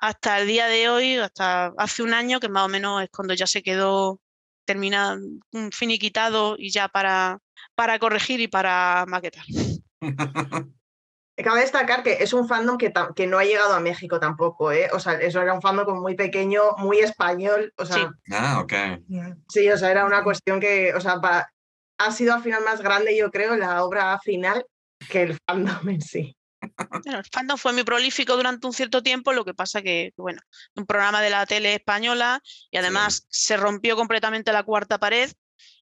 [0.00, 3.34] hasta el día de hoy, hasta hace un año, que más o menos es cuando
[3.34, 4.20] ya se quedó
[4.64, 5.18] termina
[5.52, 7.40] un finiquitado y ya para,
[7.74, 9.44] para corregir y para maquetar.
[11.36, 14.88] Cabe destacar que es un fandom que, no ha llegado a México tampoco, ¿eh?
[14.92, 17.72] O sea, eso era un fandom como muy pequeño, muy español.
[17.78, 18.06] O sea, Sí.
[18.32, 18.72] ah, ok.
[19.48, 21.20] sí, o sea, era una cuestión que, o sea,
[21.98, 24.64] ha sido al final más grande, yo creo, la obra final
[25.08, 26.36] que el fandom en sí.
[26.60, 30.40] Bueno, el fandom fue muy prolífico durante un cierto tiempo, lo que pasa que, bueno,
[30.74, 35.30] un programa de la tele española y además se rompió completamente la cuarta pared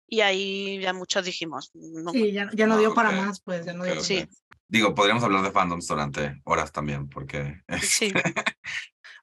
[0.07, 3.67] y ahí ya muchos dijimos, no, Sí, ya, ya no Ah, dio para más, pues
[3.67, 4.27] ya no dio Sí.
[4.69, 8.13] Digo, podríamos hablar de fandoms durante horas también, porque sí,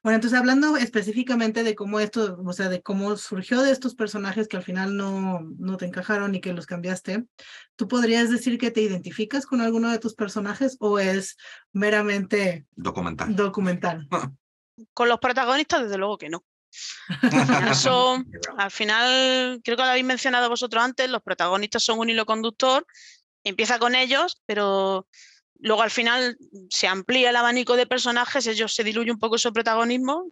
[0.06, 4.46] Bueno, entonces hablando específicamente de cómo esto, o sea, de cómo surgió de estos personajes
[4.46, 7.24] que al final no, no te encajaron y que los cambiaste,
[7.74, 11.36] ¿tú podrías decir que te identificas con alguno de tus personajes o es
[11.72, 13.34] meramente documental.
[13.34, 14.06] documental?
[14.94, 16.44] con los protagonistas desde luego que no.
[17.22, 21.98] Al final son, al final, creo que lo habéis mencionado vosotros antes, los protagonistas son
[21.98, 22.86] un hilo conductor,
[23.42, 25.08] empieza con ellos, pero
[25.60, 26.36] luego al final
[26.70, 30.30] se amplía el abanico de personajes, ellos se diluye un poco su protagonismo,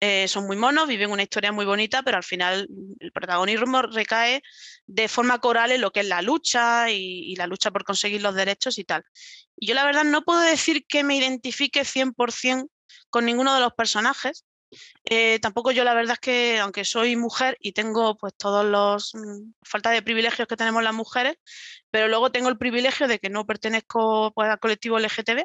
[0.00, 2.68] eh, son muy monos, viven una historia muy bonita, pero al final
[3.00, 4.42] el protagonismo recae
[4.86, 8.22] de forma coral en lo que es la lucha y, y la lucha por conseguir
[8.22, 9.04] los derechos y tal.
[9.56, 12.68] Y yo la verdad no puedo decir que me identifique 100%
[13.10, 14.45] con ninguno de los personajes.
[15.04, 19.14] Eh, tampoco yo la verdad es que, aunque soy mujer y tengo pues todos los
[19.14, 21.36] mm, falta de privilegios que tenemos las mujeres,
[21.90, 25.44] pero luego tengo el privilegio de que no pertenezco pues, al colectivo LGTB,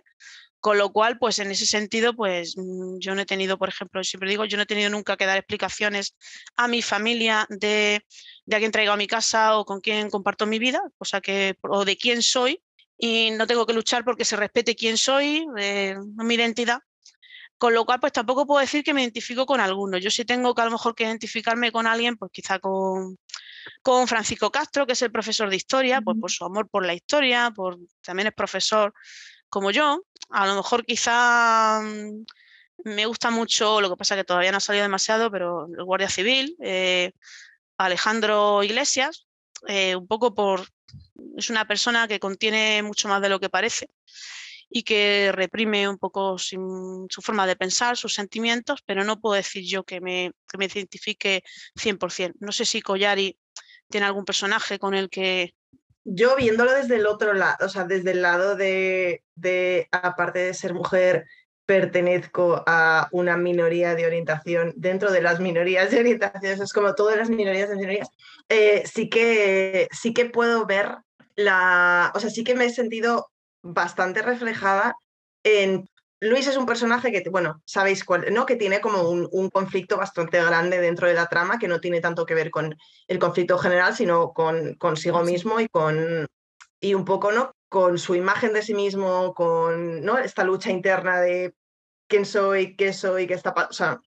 [0.61, 4.03] con lo cual, pues en ese sentido, pues mm, yo no he tenido, por ejemplo,
[4.03, 6.15] siempre digo, yo no he tenido nunca que dar explicaciones
[6.55, 8.05] a mi familia de,
[8.45, 11.55] de a quién traigo a mi casa o con quién comparto mi vida, cosa que,
[11.63, 12.61] o de quién soy,
[12.95, 16.79] y no tengo que luchar porque se respete quién soy, eh, mi identidad.
[17.61, 19.99] Con lo cual, pues tampoco puedo decir que me identifico con alguno.
[19.99, 23.19] Yo sí tengo que a lo mejor que identificarme con alguien, pues quizá con,
[23.83, 26.95] con Francisco Castro, que es el profesor de historia, pues por su amor por la
[26.95, 28.95] historia, por, también es profesor
[29.47, 30.01] como yo.
[30.31, 32.23] A lo mejor quizá mm,
[32.85, 36.09] me gusta mucho, lo que pasa que todavía no ha salido demasiado, pero el Guardia
[36.09, 37.11] Civil, eh,
[37.77, 39.27] Alejandro Iglesias,
[39.67, 40.65] eh, un poco por...
[41.37, 43.87] Es una persona que contiene mucho más de lo que parece
[44.73, 49.63] y que reprime un poco su, forma de pensar, sus sentimientos, pero no puedo decir
[49.67, 51.43] yo que me, que me identifique
[51.75, 52.35] 100%.
[52.39, 53.37] No sé si Collari
[53.89, 55.53] tiene algún personaje con el que...
[56.05, 60.53] Yo viéndolo desde el otro lado, o sea, desde el lado de, de aparte de
[60.53, 61.25] ser mujer,
[61.65, 67.17] pertenezco a una minoría de orientación dentro de las minorías de orientación, es como todas
[67.17, 68.09] las minorías de minorías,
[68.49, 70.95] eh, sí, que, sí que puedo ver
[71.35, 74.95] la, o sea, sí que me he sentido bastante reflejada
[75.43, 75.89] en...
[76.23, 78.45] Luis es un personaje que, bueno, sabéis cuál, ¿no?
[78.45, 81.99] Que tiene como un, un, conflicto bastante grande dentro de la trama, que no tiene
[81.99, 82.75] tanto que ver con
[83.07, 86.27] el conflicto general, sino con consigo mismo y con
[86.81, 87.55] y un poco, ¿no?
[87.69, 90.17] Con su imagen de sí mismo, con ¿no?
[90.17, 91.55] esta lucha interna de
[92.07, 94.01] quién soy, qué soy, qué está, o sea,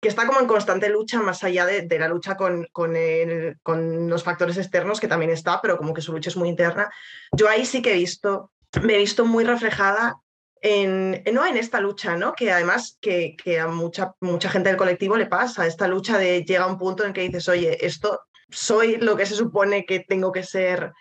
[0.00, 3.58] que está como en constante lucha más allá de, de la lucha con, con, el,
[3.62, 6.90] con, los factores externos, que también está, pero como que su lucha es muy interna.
[7.32, 10.16] Yo ahí sí que he visto me he visto muy reflejada
[10.60, 11.46] en, ¿no?
[11.46, 12.32] en esta lucha, ¿no?
[12.32, 16.42] que además que, que, a mucha, mucha gente del colectivo le pasa, esta lucha de
[16.42, 20.00] llega a un punto en que dices, oye, esto soy lo que se supone que
[20.00, 20.92] tengo que ser,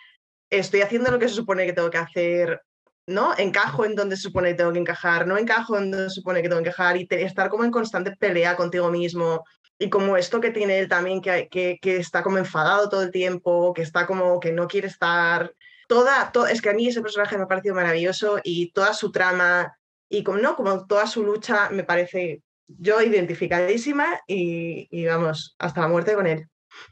[0.49, 2.62] estoy haciendo lo que se supone que tengo que hacer,
[3.08, 3.34] ¿no?
[3.38, 6.41] Encajo en donde se supone que tengo que encajar, no encajo en donde se supone
[6.41, 9.43] que tengo que encajar y estar como en constante pelea contigo mismo.
[9.78, 13.12] Y como esto que tiene él también, que, que, que está como enfadado todo el
[13.12, 15.51] tiempo, que está como que no quiere estar,
[15.88, 19.78] toda, es que a mí ese personaje me ha parecido maravilloso y toda su trama
[20.10, 20.56] y como, ¿no?
[20.56, 26.28] como toda su lucha me parece yo identificadísima y, y vamos, hasta la muerte con
[26.28, 26.48] él.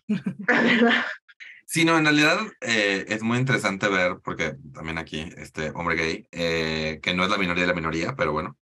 [1.65, 6.27] Sí, no, en realidad eh, es muy interesante ver, porque también aquí, este hombre gay,
[6.32, 8.60] eh, que no es la minoría de la minoría, pero bueno,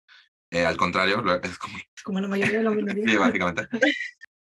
[0.49, 1.77] eh, al contrario, es como...
[2.05, 3.05] Como la mayoría de la minoría.
[3.05, 3.67] sí, básicamente.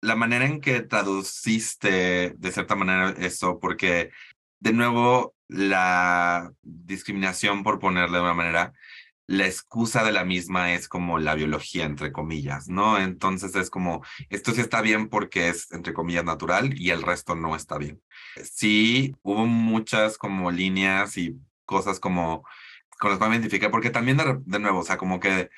[0.00, 4.10] La manera en que traduciste de cierta manera eso, porque
[4.58, 8.72] de nuevo, la discriminación, por ponerle de una manera,
[9.26, 12.98] la excusa de la misma es como la biología, entre comillas, ¿no?
[12.98, 17.34] Entonces es como, esto sí está bien porque es, entre comillas, natural y el resto
[17.34, 18.00] no está bien.
[18.42, 22.44] Sí, hubo muchas como líneas y cosas como
[22.98, 25.50] con las que me identifiqué, porque también de, de nuevo, o sea, como que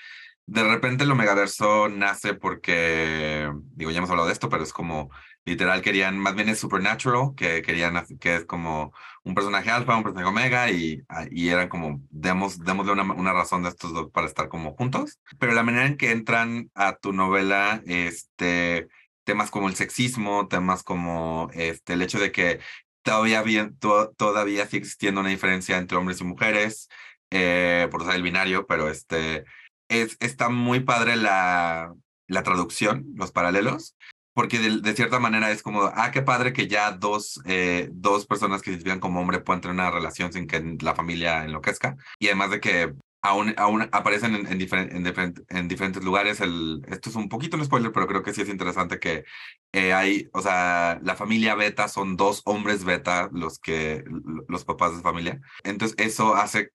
[0.46, 5.10] de repente el Omegaverso nace porque, digo, ya hemos hablado de esto, pero es como
[5.48, 8.92] literal querían, más bien es Supernatural, que querían, que es como
[9.24, 13.32] un personaje alfa, un personaje omega, y, ah, y eran como, demos, démosle una, una
[13.32, 15.18] razón de estos dos para estar como juntos.
[15.38, 18.88] Pero la manera en que entran a tu novela, este,
[19.24, 22.60] temas como el sexismo, temas como este, el hecho de que
[23.02, 26.88] todavía, bien, todavía sigue existiendo una diferencia entre hombres y mujeres,
[27.30, 29.44] eh, por usar el binario, pero este,
[29.88, 31.94] es, está muy padre la,
[32.26, 33.96] la traducción, los paralelos,
[34.38, 38.62] porque de, cierta manera es como, ah, qué padre que ya dos, eh, dos personas
[38.62, 41.96] que se identifican como hombre puedan tener una relación sin que la familia enloquezca.
[42.20, 46.40] Y además de que aún, aún aparecen en, en, en, diferentes lugares.
[46.40, 49.24] El, esto es un poquito un spoiler, pero creo que sí es interesante que
[49.72, 54.04] eh, hay, o sea, la familia beta son dos hombres beta los que,
[54.46, 55.40] los papás de familia.
[55.64, 56.70] Entonces eso hace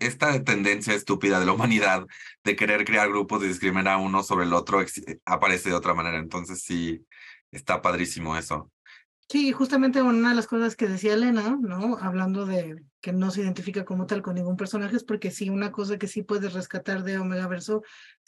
[0.00, 2.06] esta tendencia estúpida de la humanidad
[2.42, 4.84] de querer crear grupos y discriminar a uno sobre el otro
[5.24, 6.18] aparece de otra manera.
[6.18, 7.04] Entonces sí,
[7.50, 8.70] está padrísimo eso.
[9.28, 11.96] Sí, justamente una de las cosas que decía Elena, ¿no?
[11.98, 15.72] Hablando de que no se identifica como tal con ningún personaje, es porque sí, una
[15.72, 17.82] cosa que sí puedes rescatar de Omega Verso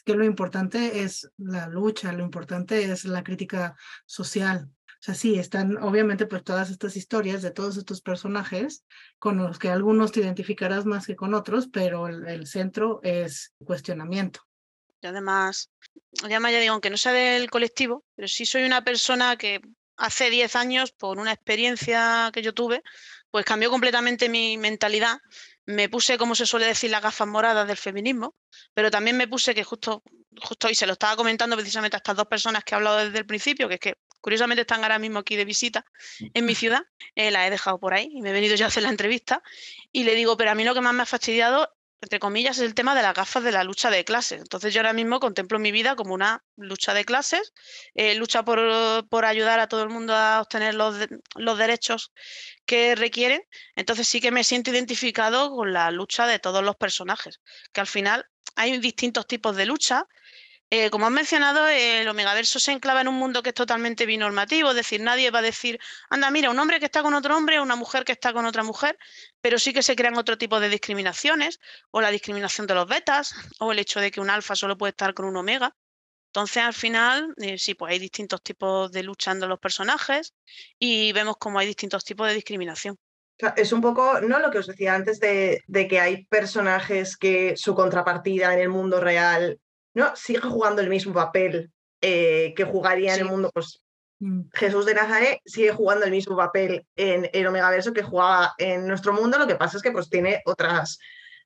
[0.07, 5.37] que lo importante es la lucha, lo importante es la crítica social, o sea, sí,
[5.37, 8.83] están obviamente pues todas estas historias de todos estos personajes
[9.19, 14.41] con los que algunos te identificarás más que con otros, pero el, centro es cuestionamiento.
[15.01, 15.69] Y además,
[16.23, 19.61] además ya digo, aunque no sea del colectivo, pero sí soy una persona que
[19.97, 22.81] hace 10 años, por una experiencia que yo tuve,
[23.29, 25.19] pues cambió completamente mi mentalidad.
[25.65, 28.35] Me puse, como se suele decir, las gafas moradas del feminismo,
[28.73, 30.01] pero también me puse que justo,
[30.41, 33.19] justo hoy se lo estaba comentando precisamente a estas dos personas que he hablado desde
[33.19, 33.95] el principio, que es que
[34.27, 35.85] Curiosamente están ahora mismo aquí de visita
[36.33, 36.81] en mi ciudad,
[37.15, 39.41] eh, la he dejado por ahí y me he venido ya a hacer la entrevista
[39.93, 42.65] y le digo, pero a mí lo que más me ha fastidiado, entre comillas, es
[42.65, 44.41] el tema de las gafas de la lucha de clases.
[44.41, 47.53] Entonces yo ahora mismo contemplo mi vida como una lucha de clases,
[47.95, 50.97] eh, lucha por, por, ayudar a todo el mundo a obtener los,
[51.35, 52.11] los derechos
[52.65, 53.41] que requieren.
[53.77, 57.39] Entonces sí que me siento identificado con la lucha de todos los personajes,
[57.71, 58.25] que al final
[58.57, 60.05] hay distintos tipos de lucha
[60.69, 64.71] Eh, como has mencionado, el Omegaverso se enclava en un mundo que es totalmente binormativo,
[64.71, 67.61] es decir, nadie va a decir, anda, mira, un hombre que está con otro hombre,
[67.61, 68.97] una mujer que está con otra mujer,
[69.39, 73.33] pero sí que se crean otro tipo de discriminaciones, o la discriminación de los betas,
[73.59, 75.73] o el hecho de que un alfa solo puede estar con un omega.
[76.33, 80.33] Entonces, al final, eh, sí, pues hay distintos tipos de lucha entre los personajes
[80.77, 82.97] y vemos cómo hay distintos tipos de discriminación.
[83.55, 84.39] Es un poco, ¿no?
[84.39, 88.69] Lo que os decía antes de, de que hay personajes que su contrapartida en el
[88.69, 89.59] mundo real
[89.97, 90.15] ¿no?
[90.15, 91.71] Sigue jugando el mismo papel
[92.01, 93.81] eh, que jugaría en el mundo, pues
[94.19, 94.41] mm.
[94.53, 99.11] Jesús de Nazaret sigue jugando el mismo papel en el Omegaverso que jugaba en nuestro
[99.11, 100.99] mundo, lo que pasa es que pues tiene otras,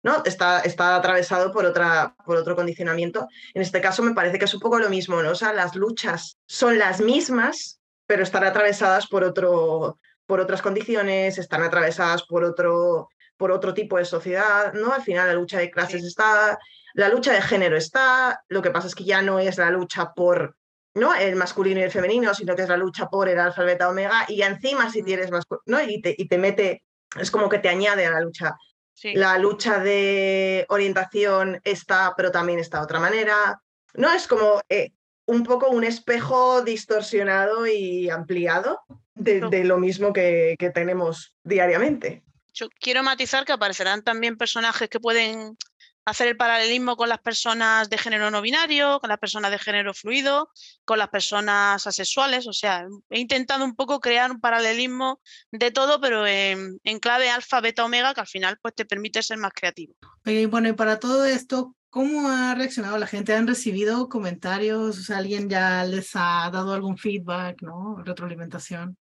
[0.04, 0.22] ¿no?
[0.26, 3.30] Está, está atravesado por, otra, por otro condicionamiento.
[3.54, 5.32] En este caso me parece que es un poco lo mismo, ¿no?
[5.32, 11.38] O sea, las luchas son las mismas, pero están atravesadas por, otro, por otras condiciones,
[11.38, 14.92] están atravesadas por otro, por otro tipo de sociedad, ¿no?
[14.92, 16.60] Al final la lucha de clases está,
[16.94, 20.14] la lucha de género está, lo que pasa es que ya no es la lucha
[20.14, 20.56] por
[20.94, 21.16] ¿no?
[21.16, 24.26] el masculino y el femenino, sino que es la lucha por el alfa, beta, omega,
[24.28, 25.82] y encima si tienes más, ¿no?
[25.82, 26.84] Y te, y te mete,
[27.20, 28.56] es como que te añade a la lucha.
[29.04, 33.60] La lucha de orientación está, pero también está de otra manera.
[33.96, 34.92] No es como eh,
[35.26, 38.82] un poco un espejo distorsionado y ampliado
[39.16, 42.24] de, lo mismo que, que tenemos diariamente.
[42.54, 45.58] Yo quiero matizar que aparecerán también personajes que pueden
[46.06, 49.94] hacer el paralelismo con las personas de género no binario, con las personas de género
[49.94, 50.50] fluido,
[50.86, 52.48] con las personas asexuales.
[52.48, 55.22] O sea, he intentado un poco crear un paralelismo
[55.52, 59.38] de todo, pero en, clave alfa, beta, omega, que al final pues, te permite ser
[59.38, 59.94] más creativo.
[60.26, 63.34] Y bueno, y para todo esto, ¿cómo ha reaccionado la gente?
[63.34, 65.10] ¿Han recibido comentarios?
[65.10, 68.02] ¿Alguien ya les ha dado algún feedback, ¿no?
[68.04, 68.98] Retroalimentación.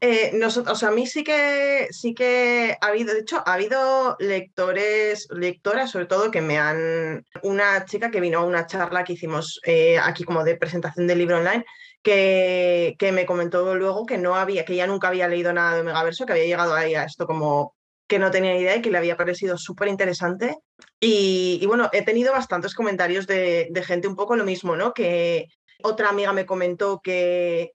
[0.00, 3.54] Eh, nosotros, o sea, a mí sí que, sí que ha habido, de hecho, ha
[3.54, 7.24] habido lectores, lectoras sobre todo, que me han...
[7.42, 11.18] Una chica que vino a una charla que hicimos eh, aquí como de presentación del
[11.18, 11.64] libro online,
[12.02, 15.82] que, que me comentó luego que no había, que ya nunca había leído nada de
[15.82, 17.74] Megaverso, que había llegado ahí a esto como
[18.08, 20.58] que no tenía idea y que le había parecido súper interesante.
[21.00, 24.92] Y, bueno, he tenido bastantes comentarios de gente un poco lo mismo, ¿no?
[24.92, 25.46] Que
[25.82, 27.72] otra amiga me comentó que,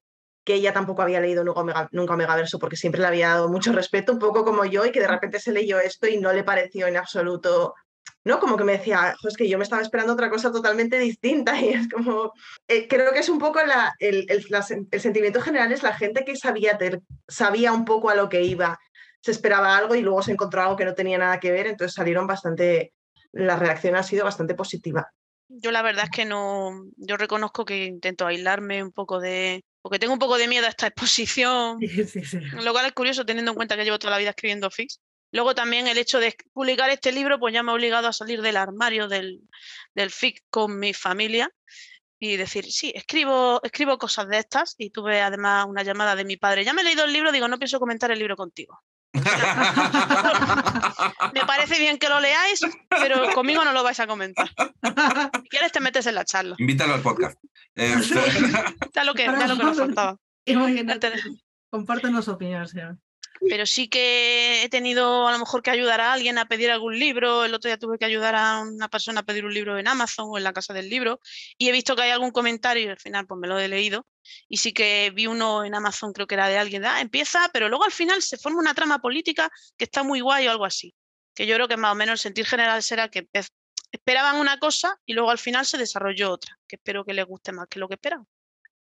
[0.47, 4.13] que ella tampoco había leído nunca, nunca Megaverso porque siempre le había dado mucho respeto,
[4.13, 6.87] un poco como yo, y que de repente se leyó esto y no le pareció
[6.87, 7.73] en absoluto,
[8.23, 8.39] ¿no?
[8.39, 11.73] Como que me decía, es que yo me estaba esperando otra cosa totalmente distinta y
[11.73, 12.31] es como,
[12.65, 16.37] eh, creo que es un poco la, el, el, sentimiento general es la gente que
[16.37, 16.79] sabía,
[17.27, 18.79] sabía un poco a lo que iba,
[19.21, 21.93] se esperaba algo y luego se encontró algo que no tenía nada que ver, entonces
[21.93, 22.93] salieron bastante,
[23.33, 25.11] la reacción ha sido bastante positiva.
[25.49, 29.99] Yo la verdad es que no, yo reconozco que intento aislarme un poco de, porque
[29.99, 31.79] tengo un poco de miedo a esta exposición,
[32.61, 34.99] lo cual es curioso teniendo en cuenta que llevo toda la vida escribiendo fix.
[35.31, 38.41] Luego también el hecho de publicar este libro, pues ya me ha obligado a salir
[38.41, 39.41] del armario del,
[39.93, 41.51] del FIC con mi familia
[42.19, 46.37] y decir, sí, escribo, escribo cosas de estas y tuve además una llamada de mi
[46.37, 46.63] padre.
[46.63, 48.81] Ya me he leído el libro, digo, no pienso comentar el libro contigo.
[51.33, 54.49] Me parece bien que lo leáis, pero conmigo no lo vais a comentar.
[54.49, 56.55] Si quieres, te metes en la charla.
[56.57, 57.37] Invítalo al podcast.
[57.77, 58.19] Este,
[58.95, 60.17] ya lo que, ya lo que nos faltaba.
[61.69, 62.73] Compártenos opiniones.
[63.49, 66.97] Pero sí que he tenido a lo mejor que ayudar a alguien a pedir algún
[66.97, 67.45] libro.
[67.45, 70.27] El otro día tuve que ayudar a una persona a pedir un libro en Amazon
[70.29, 71.19] o en la casa del libro.
[71.57, 74.05] Y he visto que hay algún comentario y al final pues me lo he leído.
[74.47, 77.69] Y sí que vi uno en Amazon, creo que era de alguien, ah, empieza, pero
[77.69, 80.93] luego al final se forma una trama política que está muy guay o algo así.
[81.33, 83.27] Que yo creo que más o menos el sentir general será que
[83.91, 87.51] esperaban una cosa y luego al final se desarrolló otra, que espero que les guste
[87.51, 88.27] más que lo que esperaban.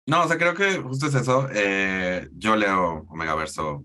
[0.06, 1.48] No, o sea, creo que justo es eso.
[1.52, 3.84] Eh, yo leo Omega Verso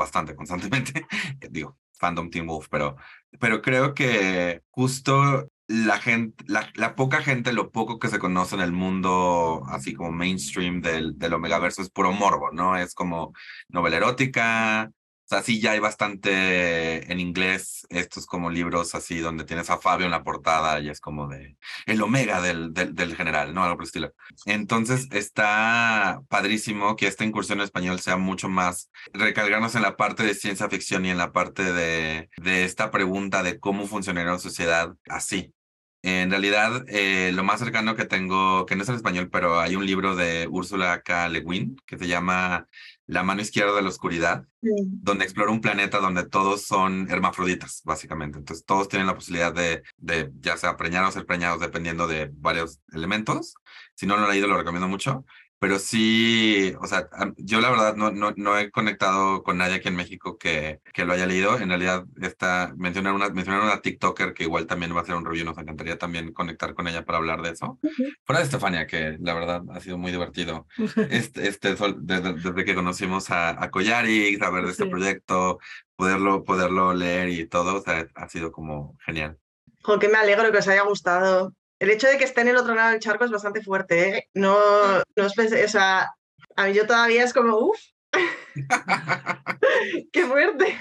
[0.00, 1.06] bastante constantemente,
[1.50, 2.96] digo, fandom Team Wolf, pero,
[3.38, 8.62] pero creo que justo la gente, la, poca gente, lo poco que se conoce en
[8.62, 12.76] el mundo, así como mainstream del, del Omegaverso, es puro morbo, ¿no?
[12.76, 13.32] Es como
[13.68, 14.90] novela erótica,
[15.30, 20.06] sea, sí ya hay bastante en inglés estos como libros así donde tienes a Fabio
[20.06, 21.56] en la portada y es como de
[21.86, 23.62] el omega del, del, general, ¿no?
[23.62, 24.12] Algo por el estilo.
[24.46, 30.24] Entonces está padrísimo que esta incursión en español sea mucho más recargarnos en la parte
[30.24, 34.38] de ciencia ficción y en la parte de, de esta pregunta de cómo funcionaría una
[34.38, 35.54] sociedad así.
[36.02, 39.76] En realidad, eh, lo más cercano que tengo, que no es en español, pero hay
[39.76, 41.28] un libro de Úrsula K.
[41.28, 42.66] Le Guin que se llama
[43.10, 48.38] La mano izquierda de la oscuridad, donde explora un planeta donde todos son hermafroditas, básicamente.
[48.38, 52.30] Entonces, todos tienen la posibilidad de, de ya sea preñar o ser preñados dependiendo de
[52.32, 53.54] varios elementos.
[53.94, 55.24] Si no lo he leído, lo recomiendo mucho.
[55.60, 57.06] Pero sí, o sea,
[57.36, 61.04] yo la verdad no, no, no he conectado con nadie aquí en México que, que
[61.04, 61.58] lo haya leído.
[61.58, 65.26] En realidad, está, mencionar una, mencionar una TikToker que igual también va a hacer un
[65.26, 67.78] review, nos encantaría también conectar con ella para hablar de eso.
[68.24, 70.66] Fuera de Estefania, que la verdad ha sido muy divertido.
[71.10, 75.58] Este, este desde, desde, que conocimos a, a Collari, saber de este proyecto,
[75.96, 79.38] poderlo, poderlo leer y todo, o sea, ha sido como genial.
[79.82, 81.54] Con que me alegro que os haya gustado.
[81.80, 84.28] El hecho de que esté en el otro lado del charco es bastante fuerte, ¿eh?
[84.34, 86.10] No, no pensé, o sea,
[86.56, 87.80] a mí yo todavía es como, uff,
[90.12, 90.78] ¡Qué fuerte!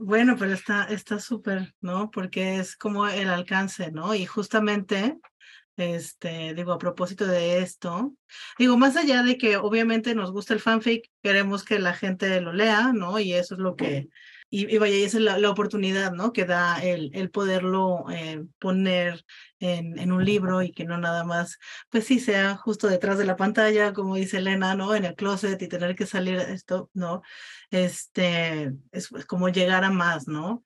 [0.00, 2.10] Bueno, pero está súper, ¿no?
[2.10, 4.14] Porque es como el alcance, ¿no?
[4.14, 5.18] Y justamente,
[5.76, 8.14] este, digo, a propósito de esto,
[8.58, 12.52] digo, más allá de que obviamente nos gusta el fanfic, queremos que la gente lo
[12.52, 13.18] lea, ¿no?
[13.18, 14.08] Y eso es lo que
[14.50, 16.32] y, vaya, esa es la, oportunidad, ¿no?
[16.32, 19.22] Que da el, el poderlo eh, poner
[19.60, 21.58] en, un libro y que no nada más,
[21.90, 24.94] pues sí, sea justo detrás de la pantalla, como dice Elena, ¿no?
[24.94, 27.22] En el closet y tener que salir esto, ¿no?
[27.70, 30.64] Este, es, como llegar a más, ¿no?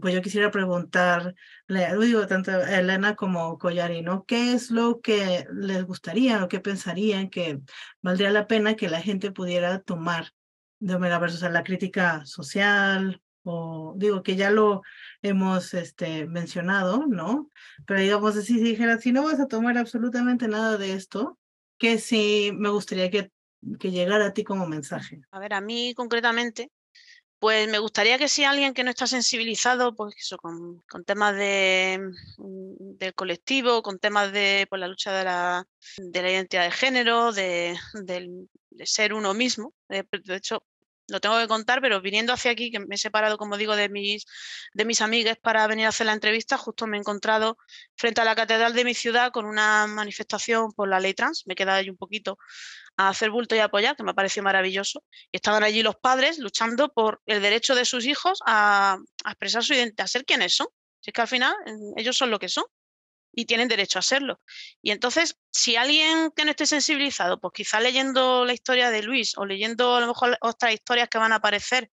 [0.00, 1.34] Pues yo quisiera preguntar,
[1.66, 4.24] digo, tanto a Elena como Collari, ¿no?
[4.24, 7.60] ¿Qué es lo que les gustaría o qué pensarían que
[8.02, 10.32] valdría la pena que la gente pudiera tomar
[10.80, 14.82] de Omega versus a la crítica social, o digo que ya lo
[15.22, 17.50] hemos este, mencionado, ¿no?
[17.86, 21.38] Pero digamos, si, dijera, si no vas a tomar absolutamente nada de esto,
[21.78, 23.30] que sí me gustaría que,
[23.78, 25.20] que llegara a ti como mensaje.
[25.30, 26.70] A ver, a mí concretamente,
[27.38, 31.36] pues me gustaría que si alguien que no está sensibilizado, pues eso, con, con temas
[31.36, 32.00] de,
[32.38, 35.66] mm, del colectivo, con temas de pues, la lucha de la,
[35.96, 40.04] de la identidad de género, de, de, de ser uno mismo, de
[40.36, 40.62] hecho,
[41.08, 43.88] lo tengo que contar, pero viniendo hacia aquí, que me he separado, como digo, de
[43.88, 44.26] mis,
[44.74, 47.56] de mis amigas para venir a hacer la entrevista, justo me he encontrado
[47.96, 51.44] frente a la catedral de mi ciudad con una manifestación por la ley trans.
[51.46, 52.38] Me he quedado ahí un poquito
[52.96, 55.02] a hacer bulto y apoyar, que me ha parecido maravilloso.
[55.32, 59.64] Y estaban allí los padres luchando por el derecho de sus hijos a, a expresar
[59.64, 60.68] su identidad, a ser quienes son.
[61.00, 61.54] Si es que al final
[61.96, 62.64] ellos son lo que son
[63.32, 64.40] y tienen derecho a serlo.
[64.82, 69.36] Y entonces, si alguien que no esté sensibilizado, pues quizá leyendo la historia de Luis
[69.36, 71.90] o leyendo a lo mejor otras historias que van a aparecer,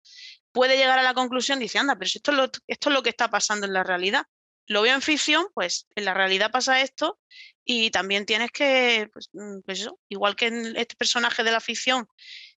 [0.52, 3.02] puede llegar a la conclusión, dice, anda, pero si esto es lo, esto es lo
[3.02, 4.24] que está pasando en la realidad.
[4.66, 7.18] Lo veo en ficción, pues en la realidad pasa esto
[7.64, 12.06] y también tienes que, pues, mm, pues eso, igual que este personaje de la ficción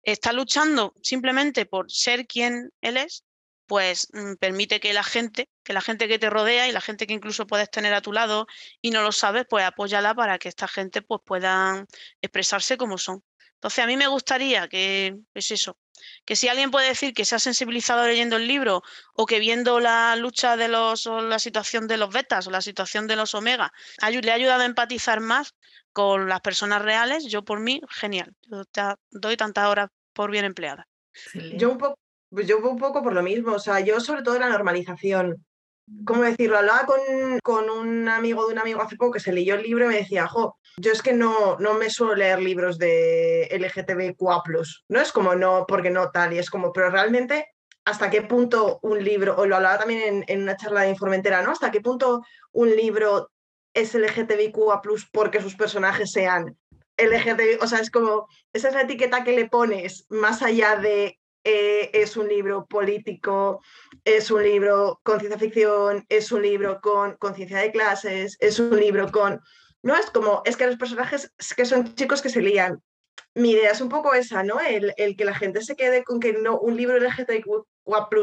[0.02, 3.24] está luchando simplemente por ser quien él es,
[3.66, 7.06] pues mm, permite que la gente, que la gente que te rodea y la gente
[7.06, 8.46] que incluso puedes tener a tu lado
[8.80, 11.86] y no lo sabes, pues apóyala para que esta gente pues puedan
[12.20, 13.22] expresarse como son.
[13.54, 15.78] Entonces a mí me gustaría que, es pues eso,
[16.26, 18.82] que si alguien puede decir que se ha sensibilizado leyendo el libro
[19.14, 22.60] o que viendo la lucha de los, o la situación de los betas o la
[22.60, 25.54] situación de los omega, le ha ayudado a empatizar más
[25.92, 28.34] con las personas reales, yo por mí, genial.
[28.42, 30.86] Yo te doy tantas horas por bien empleada.
[31.56, 31.98] Yo un poco
[32.34, 35.44] pues yo un poco por lo mismo, o sea, yo sobre todo la normalización.
[36.06, 36.56] ¿Cómo decirlo?
[36.56, 36.98] Hablaba con,
[37.42, 39.96] con un amigo de un amigo hace poco que se leyó el libro y me
[39.96, 44.42] decía, jo, yo es que no, no me suelo leer libros de LGTBQA+,
[44.88, 47.48] no es como no, porque no tal, y es como, pero realmente
[47.84, 51.42] hasta qué punto un libro, o lo hablaba también en, en una charla de Informentera,
[51.42, 51.52] ¿no?
[51.52, 52.22] Hasta qué punto
[52.52, 53.30] un libro
[53.74, 54.80] es LGTBQA+,
[55.12, 56.56] porque sus personajes sean
[56.96, 61.18] LGTB, o sea, es como, esa es la etiqueta que le pones más allá de
[61.44, 63.60] eh, es un libro político,
[64.04, 68.76] es un libro con ciencia ficción, es un libro con conciencia de clases, es un
[68.78, 69.40] libro con...
[69.82, 72.82] No es como, es que los personajes que son chicos que se lían.
[73.34, 74.58] Mi idea es un poco esa, ¿no?
[74.60, 77.46] El, el que la gente se quede con que no, un libro LGTBIQ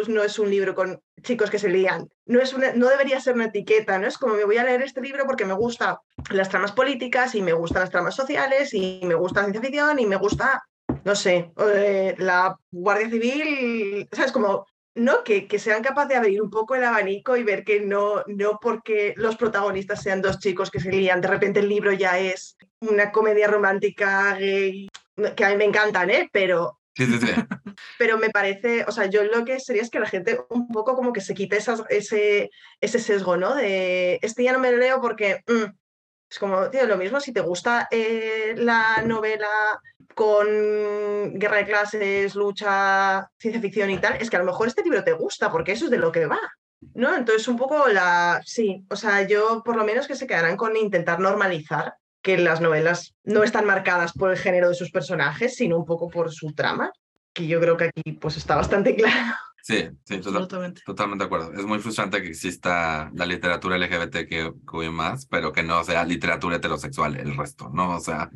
[0.08, 2.10] no es un libro con chicos que se lían.
[2.26, 4.08] No, es una, no debería ser una etiqueta, ¿no?
[4.08, 5.98] Es como me voy a leer este libro porque me gustan
[6.32, 10.00] las tramas políticas y me gustan las tramas sociales y me gusta la ciencia ficción
[10.00, 10.64] y me gusta
[11.04, 14.32] no sé, eh, la Guardia Civil, ¿sabes?
[14.32, 15.24] Como, ¿no?
[15.24, 18.60] Que, que, sean capaces de abrir un poco el abanico y ver que no, no
[18.62, 22.58] porque los protagonistas sean dos chicos que se lían, de repente el libro ya es
[22.82, 24.89] una comedia romántica gay,
[25.36, 26.30] que a mí me encantan, ¿eh?
[26.32, 26.80] Pero...
[26.95, 27.28] Sí, sí, sí.
[27.97, 30.95] Pero me parece, o sea, yo lo que sería es que la gente un poco
[30.95, 32.49] como que se quite esas, ese,
[32.82, 33.56] ese sesgo, ¿no?
[33.56, 35.72] De este ya no me lo leo porque mm,
[36.30, 39.47] es como, tío, lo mismo si te gusta eh, la novela
[40.14, 40.47] con
[41.39, 45.03] guerra de clases, lucha, ciencia ficción y tal, es que a lo mejor este libro
[45.03, 46.39] te gusta, porque eso es de lo que va.
[46.95, 47.16] ¿No?
[47.16, 48.41] Entonces, un poco la.
[48.43, 52.62] Sí, o sea, yo por lo menos que se quedarán con intentar normalizar que las
[52.62, 56.53] novelas no están marcadas por el género de sus personajes, sino un poco por su
[56.53, 56.91] trama,
[57.34, 59.36] que yo creo que aquí pues está bastante claro.
[59.64, 60.82] Sí, sí, tota- Absolutamente.
[60.86, 61.53] totalmente de acuerdo.
[61.53, 64.51] Es muy frustrante que exista la literatura LGBT que
[64.91, 67.95] más, pero que no sea literatura heterosexual el resto, ¿no?
[67.95, 68.30] O sea,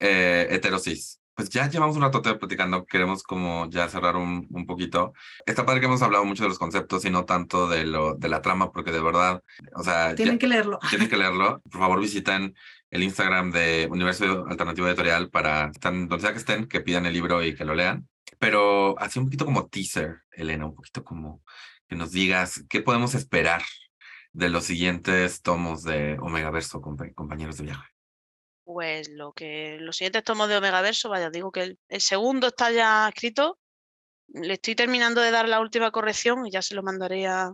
[0.00, 1.20] eh, heterosis.
[1.34, 5.12] Pues ya llevamos un rato platicando, queremos como ya cerrar un, un poquito.
[5.46, 8.28] Está padre que hemos hablado mucho de los conceptos y no tanto de, lo, de
[8.28, 9.40] la trama, porque de verdad,
[9.76, 10.80] o sea, ya- Tienen que leerlo.
[10.90, 11.60] tienen que leerlo.
[11.70, 12.54] Por favor, visiten
[12.90, 17.40] el Instagram de Universo Alternativo Editorial para donde sea que estén, que pidan el libro
[17.44, 18.08] y que lo lean.
[18.38, 21.42] Pero así un poquito como teaser, Elena, un poquito como
[21.88, 23.62] que nos digas qué podemos esperar
[24.32, 27.88] de los siguientes tomos de Omega Verso, compa- compañeros de viaje.
[28.64, 32.48] Pues lo que los siguientes tomos de Omega Verso, vaya, digo que el, el segundo
[32.48, 33.58] está ya escrito.
[34.28, 37.50] Le estoy terminando de dar la última corrección y ya se lo mandaré a,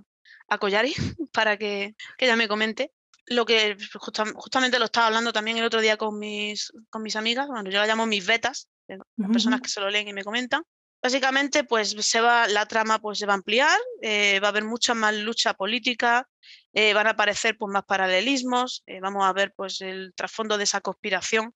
[0.48, 0.92] a Collari
[1.32, 2.90] para que, que ella me comente.
[3.26, 7.14] Lo que justa- justamente lo estaba hablando también el otro día con mis, con mis
[7.16, 10.12] amigas, bueno, yo la llamo mis betas, eh, las personas que se lo leen y
[10.12, 10.62] me comentan.
[11.04, 14.64] Básicamente, pues se va, la trama pues, se va a ampliar, eh, va a haber
[14.64, 16.26] mucha más lucha política,
[16.72, 20.64] eh, van a aparecer pues, más paralelismos, eh, vamos a ver pues, el trasfondo de
[20.64, 21.54] esa conspiración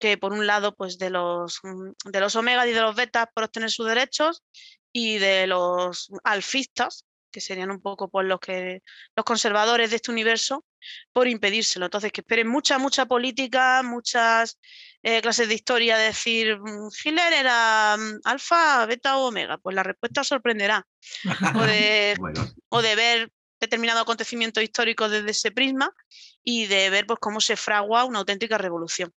[0.00, 3.28] que por un lado pues, de, los, mm, de los omegas y de los betas
[3.32, 4.42] por obtener sus derechos
[4.92, 8.82] y de los alfistas, que serían un poco pues, los, que,
[9.16, 10.64] los conservadores de este universo,
[11.12, 11.86] por impedírselo.
[11.86, 14.60] Entonces, que esperen mucha, mucha política, muchas
[15.02, 19.58] eh, clases de historia, de decir, mm, Hitler era mm, alfa, beta o omega.
[19.58, 20.86] Pues la respuesta sorprenderá.
[21.56, 25.90] O de, Bueno, o de ver determinado acontecimiento histórico desde ese prisma
[26.44, 29.12] y de ver pues, cómo se fragua una auténtica revolución.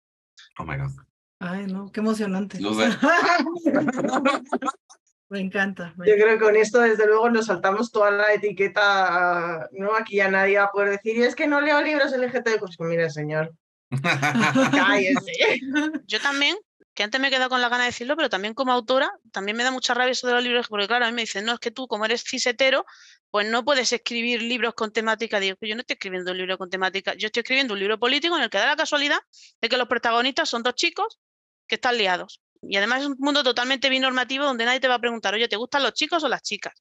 [0.57, 0.91] oh my God.
[1.39, 2.61] Ay, no, qué emocionante.
[2.61, 2.89] Lo sé.
[5.29, 5.93] Me encanta.
[5.97, 9.95] me Yo creo que con esto, desde luego, nos saltamos toda la etiqueta, ¿no?
[9.95, 12.59] Aquí ya nadie va a poder decir, y es que no leo libros LGTB.
[12.59, 13.53] Pues mire, señor,
[14.71, 15.59] cállese.
[16.05, 16.55] Yo también,
[16.93, 19.57] que antes me he quedado con la gana de decirlo, pero también como autora, también
[19.57, 21.53] me da mucha rabia eso de los libros, porque claro, a mí me dicen, no,
[21.53, 22.85] es que tú como eres cisetero,
[23.31, 25.39] pues no puedes escribir libros con temática.
[25.39, 27.99] Digo, que yo no estoy escribiendo un libro con temática, yo estoy escribiendo un libro
[27.99, 29.19] político en el que da la casualidad
[29.59, 31.19] de que los protagonistas son dos chicos
[31.67, 32.41] que están liados.
[32.67, 35.55] Y además es un mundo totalmente binormativo donde nadie te va a preguntar, oye, ¿te
[35.55, 36.73] gustan los chicos o las chicas?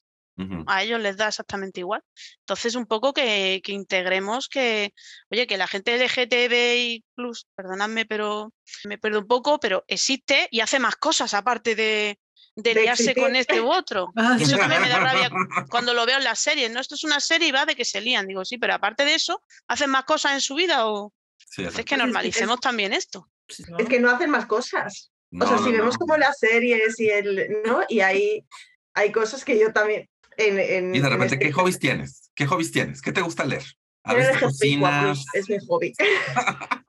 [0.66, 2.02] A ellos les da exactamente igual.
[2.40, 4.92] Entonces, un poco que, que integremos que,
[5.30, 7.04] oye, que la gente LGTBI,
[7.54, 8.52] perdonadme, pero
[8.84, 12.18] me pierdo un poco, pero existe y hace más cosas aparte de,
[12.56, 14.12] de De liarse con este u otro.
[14.16, 15.30] Ah, Y eso también me da rabia
[15.70, 16.70] cuando lo veo en las series.
[16.72, 18.26] No, esto es una serie y va de que se lían.
[18.26, 21.84] Digo, sí, pero aparte de eso, ¿hacen más cosas en su vida o Sí, entonces
[21.84, 23.28] que es- es- normalicemos también esto?
[23.78, 25.12] Es que no hacen más cosas.
[25.34, 25.98] No, o sea, no, si vemos no.
[25.98, 27.82] como las series y el, ¿no?
[27.88, 28.44] Y hay,
[28.94, 30.08] hay cosas que yo también.
[30.36, 32.30] En, en- Y de en repente, este- ¿qué hobbies tienes?
[32.34, 33.02] ¿Qué hobbies tienes?
[33.02, 33.62] ¿Qué te gusta leer?
[34.04, 35.24] A veces cocinas.
[35.34, 35.92] es mi hobby.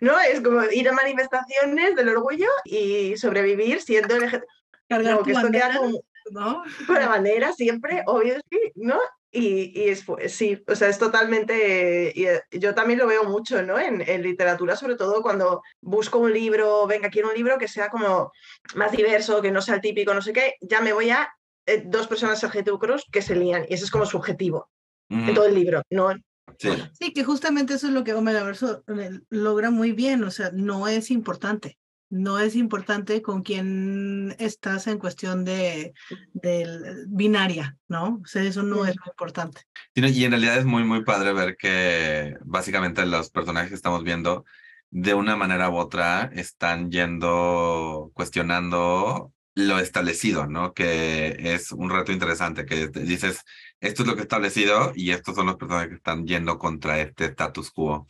[0.00, 4.42] no, es como ir a manifestaciones del orgullo y sobrevivir siendo LGTB.
[4.88, 6.00] Cargar No, tu que esto queda bandera, como
[6.30, 6.62] ¿no?
[6.86, 8.98] con la bandera siempre, obvio, sí, ¿no?
[9.32, 13.24] Y, y es, pues, sí, o sea, es totalmente, y, eh, yo también lo veo
[13.24, 13.78] mucho, ¿no?
[13.78, 17.88] En, en literatura, sobre todo cuando busco un libro, venga, quiero un libro que sea
[17.88, 18.32] como
[18.74, 21.28] más diverso, que no sea el típico, no sé qué, ya me voy a
[21.66, 24.70] eh, dos personas LGTB cruz que se lían, y ese es como su objetivo
[25.08, 26.12] en todo el libro, ¿no?
[26.58, 26.70] sí.
[26.98, 30.50] Sí, que justamente eso es lo que Omega Verso eh, logra muy bien, o sea,
[30.52, 31.78] no es importante.
[32.08, 35.92] No es importante con quién estás en cuestión de
[36.32, 38.20] del binaria, ¿no?
[38.22, 39.62] O sea, eso no es lo importante.
[39.94, 44.44] Y en realidad es muy, muy padre ver que básicamente los personajes que estamos viendo,
[44.90, 50.74] de una manera u otra, están yendo, cuestionando lo establecido, ¿no?
[50.74, 53.42] Que es un reto interesante, que dices,
[53.80, 57.00] esto es lo que he establecido y estos son los personajes que están yendo contra
[57.00, 58.06] este status quo,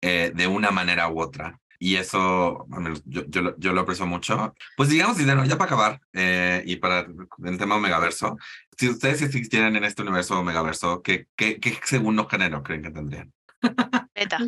[0.00, 1.60] eh, de una manera u otra.
[1.80, 4.54] Y eso, al menos yo, yo, lo- yo lo aprecio mucho.
[4.76, 7.06] Pues digamos, dinero, ya para acabar, eh, y para
[7.44, 8.36] el tema Omegaverso,
[8.76, 13.32] si ustedes existieran en este universo Omegaverso, ¿qué, qué, qué segundo género creen que tendrían?
[14.14, 14.38] Beta.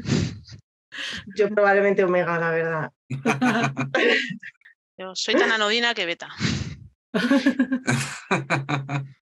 [1.37, 2.91] Yo probablemente Omega, la verdad.
[4.99, 6.29] Yo soy tan anodina que beta.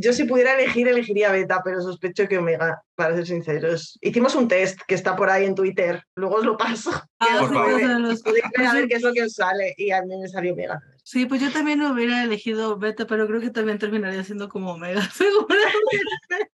[0.00, 3.98] Yo si pudiera elegir, elegiría Beta, pero sospecho que Omega, para ser sinceros.
[4.02, 6.90] Hicimos un test que está por ahí en Twitter, luego os lo paso.
[7.18, 7.80] Ah, Por sí, favor.
[8.00, 10.52] los- a pues ver qué es lo que os sale y a mí me salió
[10.52, 10.78] Omega.
[11.04, 15.00] Sí, pues yo también hubiera elegido beta, pero creo que también terminaría siendo como omega,
[15.14, 16.50] seguramente.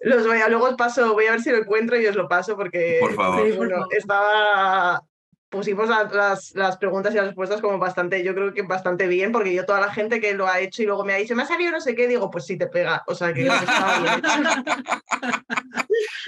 [0.00, 2.28] Los voy a, luego os paso, voy a ver si lo encuentro y os lo
[2.28, 3.46] paso porque Por favor.
[3.46, 5.00] Sí, por bueno, estaba
[5.50, 9.32] pusimos la- las, las preguntas y las respuestas como bastante, yo creo que bastante bien,
[9.32, 11.42] porque yo toda la gente que lo ha hecho y luego me ha dicho, me
[11.42, 13.02] ha salido no sé qué, digo, pues sí te pega.
[13.06, 14.62] O sea que creo que estaba bien hecho.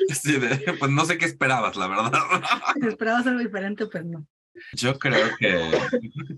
[0.09, 2.13] Sí, de- pues no sé qué esperabas, la verdad.
[2.89, 4.27] Esperabas algo diferente, pues no.
[4.73, 5.71] Yo creo que,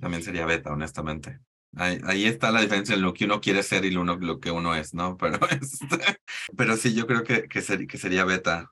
[0.01, 1.41] también sería beta, honestamente.
[1.77, 4.41] Ahí, ahí, está la diferencia en lo que uno quiere ser y lo, uno, lo
[4.41, 5.17] que uno es, ¿no?
[5.17, 6.19] Pero, este,
[6.57, 8.71] pero sí, yo creo que, que, que sería beta.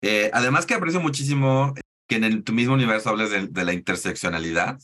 [0.00, 1.74] Eh, además que aprecio muchísimo
[2.06, 4.78] que en el, tu mismo universo hables de, de, la interseccionalidad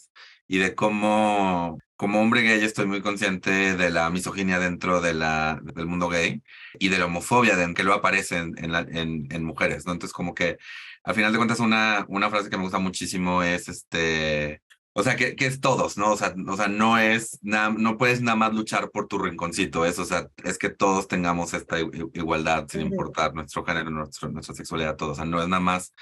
[0.49, 5.61] y de cómo, como hombre gay, estoy muy consciente de la misoginia dentro de la,
[5.63, 6.43] del mundo gay
[6.79, 9.93] y de la homofobia de, que lo aparece en, en, en, en mujeres, ¿no?
[9.93, 10.59] Entonces, como que
[11.05, 14.63] al final de cuentas, una, una frase que me gusta muchísimo es este.
[14.95, 16.13] O sea, que, que es todos, ¿no?
[16.13, 19.87] O sea, o sea no es, nada, no puedes nada más luchar por tu rinconcito,
[19.87, 24.55] es, o sea, es que todos tengamos esta igualdad sin importar nuestro género, nuestro, nuestra
[24.55, 25.13] sexualidad, todo.
[25.13, 25.95] O sea, no es nada más,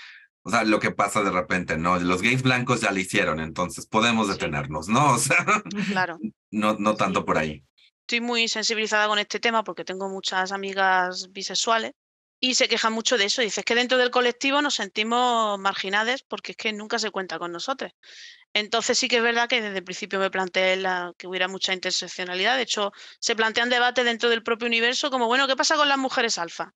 [0.42, 1.98] o sea, lo que pasa de repente, ¿no?
[1.98, 5.12] Los gays blancos ya lo hicieron, entonces podemos detenernos, ¿no?
[5.12, 5.44] O sea,
[5.88, 6.18] claro.
[6.50, 7.64] no, no tanto por ahí.
[8.00, 11.92] Estoy muy sensibilizada con este tema porque tengo muchas amigas bisexuales
[12.40, 13.42] y se queja mucho de eso.
[13.42, 17.52] Dice, que dentro del colectivo nos sentimos marginadas porque es que nunca se cuenta con
[17.52, 17.92] nosotros.
[18.52, 21.72] Entonces sí que es verdad que desde el principio me planteé la, que hubiera mucha
[21.72, 22.56] interseccionalidad.
[22.56, 25.98] De hecho, se plantean debates dentro del propio universo como, bueno, ¿qué pasa con las
[25.98, 26.74] mujeres alfa?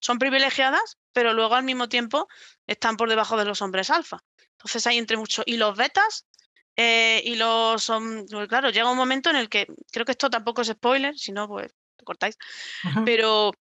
[0.00, 2.28] Son privilegiadas, pero luego al mismo tiempo
[2.66, 4.22] están por debajo de los hombres alfa.
[4.52, 5.44] Entonces hay entre muchos...
[5.46, 6.26] Y los betas
[6.76, 7.90] eh, y los...
[8.30, 11.32] Pues claro, llega un momento en el que, creo que esto tampoco es spoiler, si
[11.32, 11.72] no, pues
[12.04, 12.36] cortáis,
[12.84, 13.02] Ajá.
[13.04, 13.52] pero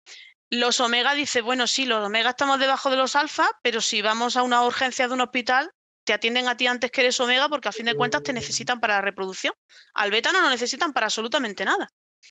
[0.50, 4.36] los omega dice, bueno, sí, los omega estamos debajo de los alfa, pero si vamos
[4.36, 5.70] a una urgencia de un hospital,
[6.04, 8.78] te atienden a ti antes que eres omega porque a fin de cuentas te necesitan
[8.80, 9.54] para la reproducción.
[9.94, 11.90] Al beta no lo necesitan para absolutamente nada.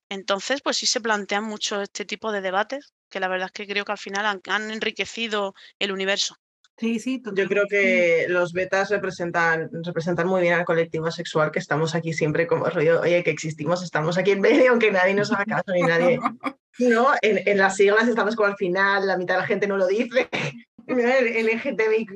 [0.09, 3.71] Entonces, pues sí se plantean mucho este tipo de debates, que la verdad es que
[3.71, 6.35] creo que al final han, han enriquecido el universo.
[6.77, 11.59] Sí, sí, Yo creo que los betas representan, representan muy bien al colectivo sexual, que
[11.59, 15.31] estamos aquí siempre como rollo, oye, que existimos, estamos aquí en medio, aunque nadie nos
[15.31, 16.19] haga caso ni nadie.
[16.79, 19.77] No, en, en las siglas estamos como al final, la mitad de la gente no
[19.77, 20.27] lo dice,
[20.87, 22.07] el LGTBI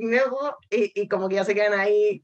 [0.71, 2.23] y, y como que ya se quedan ahí.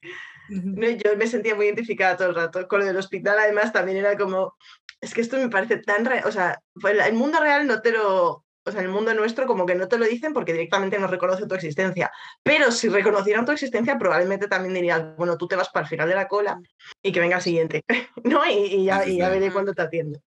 [0.49, 3.99] No, yo me sentía muy identificada todo el rato con lo del hospital, además también
[3.99, 4.55] era como,
[4.99, 6.59] es que esto me parece tan, o sea,
[7.07, 9.87] el mundo real no te lo, o sea, en el mundo nuestro como que no
[9.87, 12.11] te lo dicen porque directamente no reconoce tu existencia.
[12.43, 16.07] Pero si reconocieran tu existencia, probablemente también dirías, bueno, tú te vas para el final
[16.07, 16.59] de la cola
[17.01, 17.83] y que venga el siguiente,
[18.23, 18.45] ¿no?
[18.49, 20.19] Y, y ya, y ya veré cuándo te atiendo.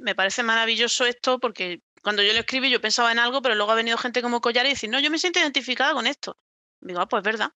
[0.00, 3.72] Me parece maravilloso esto porque cuando yo lo escribí yo pensaba en algo, pero luego
[3.72, 6.36] ha venido gente como Collar y decir, no, yo me siento identificada con esto.
[6.80, 7.50] digo, ah, pues verdad.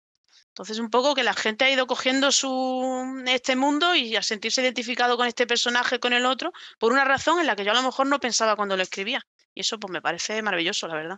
[0.49, 4.63] Entonces, un poco que la gente ha ido cogiendo su, este mundo y a sentirse
[4.63, 7.75] identificado con este personaje, con el otro, por una razón en la que yo a
[7.75, 9.25] lo mejor no pensaba cuando lo escribía.
[9.59, 11.17] Y eso pues me parece maravilloso, la verdad.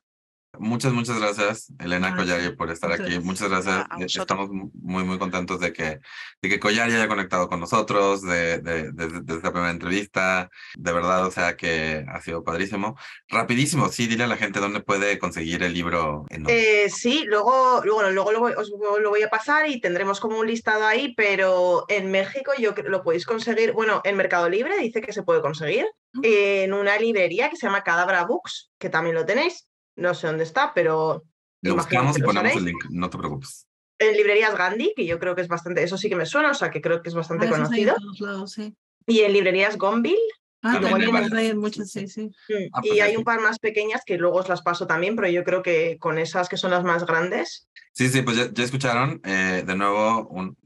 [0.59, 3.18] Muchas, muchas gracias, Elena Collari, por estar aquí.
[3.20, 3.86] Muchas gracias.
[4.16, 6.01] Estamos muy, muy contentos de que,
[6.41, 10.49] de que Collari haya conectado con nosotros, de, de, de, de, esta primera entrevista.
[10.74, 12.97] De verdad, o sea que ha sido padrísimo.
[13.28, 16.24] Rapidísimo, sí, dile a la gente dónde puede conseguir el libro.
[16.30, 20.38] En eh, sí, luego, luego, luego lo, os lo voy a pasar y tendremos como
[20.38, 25.03] un listado ahí, pero en México yo lo podéis conseguir, bueno, en Mercado Libre dice
[25.03, 25.86] que se puede conseguir,
[26.22, 30.44] en una librería que se llama Cadabra Books, que también lo tenéis no sé dónde
[30.44, 31.24] está, pero...
[31.62, 33.66] Lo buscamos y ponemos el link, no te preocupes.
[33.98, 36.54] En librerías Gandhi, que yo creo que es bastante, eso sí que me suena, o
[36.54, 37.94] sea que creo que es bastante ah, conocido.
[38.18, 38.74] Lados, sí.
[39.06, 40.16] Y en librerías Gonville.
[40.62, 42.30] Ah, también hay muchas, sí, sí.
[42.72, 45.44] Ah, y hay un par más pequeñas que luego os las paso también, pero yo
[45.44, 47.68] creo que con esas que son las más grandes.
[47.92, 49.20] Sí, sí, pues ya, ya escucharon.
[49.24, 50.56] Eh, de nuevo, un,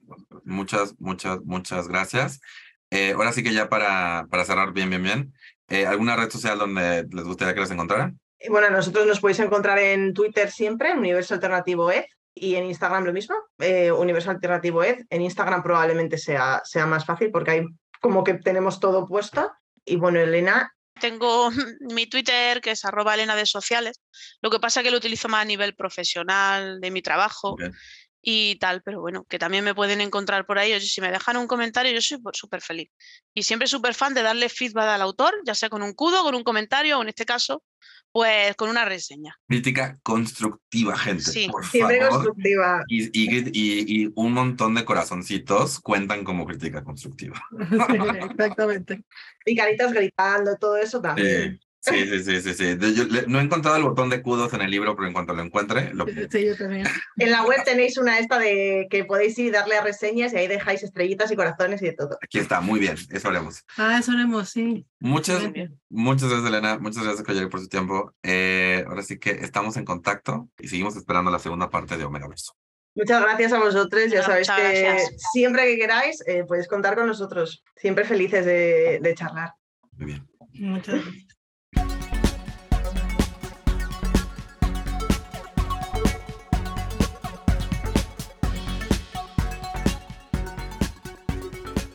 [0.45, 2.41] muchas, muchas, muchas gracias.
[2.95, 5.35] Eh, ahora sí que ya para, para cerrar bien, bien, bien.
[5.69, 8.21] Eh, ¿Alguna red social donde les gustaría que les encontraran?
[8.49, 13.13] Bueno, nosotros nos podéis encontrar en Twitter siempre, Universo Alternativo Ed, y en Instagram lo
[13.13, 14.99] mismo, eh, Universo Alternativo Ed.
[15.11, 17.65] En Instagram probablemente sea, sea más fácil porque hay
[18.01, 19.51] como que tenemos todo puesto.
[19.85, 20.73] Y bueno, Elena.
[21.01, 24.01] Tengo mi Twitter, que es arroba Elena de Sociales.
[24.41, 27.55] Lo que pasa es que lo utilizo más a nivel profesional de mi trabajo.
[27.55, 27.73] Okay
[28.25, 30.73] y tal, pero bueno, que también me pueden encontrar por ahí.
[30.73, 32.91] Oye, si me dejan un comentario, yo soy súper feliz.
[33.35, 36.35] Y siempre súper fan de darle feedback al autor, ya sea con un cudo, con
[36.35, 37.63] un comentario, o en este caso,
[38.13, 39.37] pues con una reseña.
[39.47, 41.25] Crítica constructiva, gente.
[41.25, 42.15] Sí, por siempre favor.
[42.15, 42.83] constructiva.
[42.89, 47.43] Y, y, y, y, un montón de corazoncitos cuentan como crítica constructiva.
[47.89, 47.99] Sí,
[48.31, 49.05] exactamente.
[49.45, 51.61] Y caritas gritando, todo eso también.
[51.85, 52.95] Sí, sí, sí, sí, sí.
[52.95, 55.35] Yo le, no he encontrado el botón de kudos en el libro, pero en cuanto
[55.35, 56.87] lo encuentre, lo Sí, yo también.
[57.19, 60.49] En la web tenéis una esta de que podéis ir darle a reseñas y ahí
[60.49, 62.17] dejáis estrellitas y corazones y de todo.
[62.23, 63.65] Aquí está, muy bien, eso haremos.
[63.77, 64.87] Ah, eso haremos, sí.
[64.99, 65.43] Muchas,
[65.91, 66.79] muchas gracias, Elena.
[66.79, 68.15] Muchas gracias, Coyari, por su tiempo.
[68.23, 72.29] Eh, ahora sí que estamos en contacto y seguimos esperando la segunda parte de Omega
[72.29, 72.55] Verso.
[72.95, 74.11] Muchas gracias a vosotros.
[74.11, 75.17] Ya sabéis que gracias.
[75.33, 77.63] siempre que queráis eh, podéis contar con nosotros.
[77.77, 79.53] Siempre felices de, de charlar.
[79.99, 80.27] Muy bien.
[80.55, 81.34] Muchas gracias.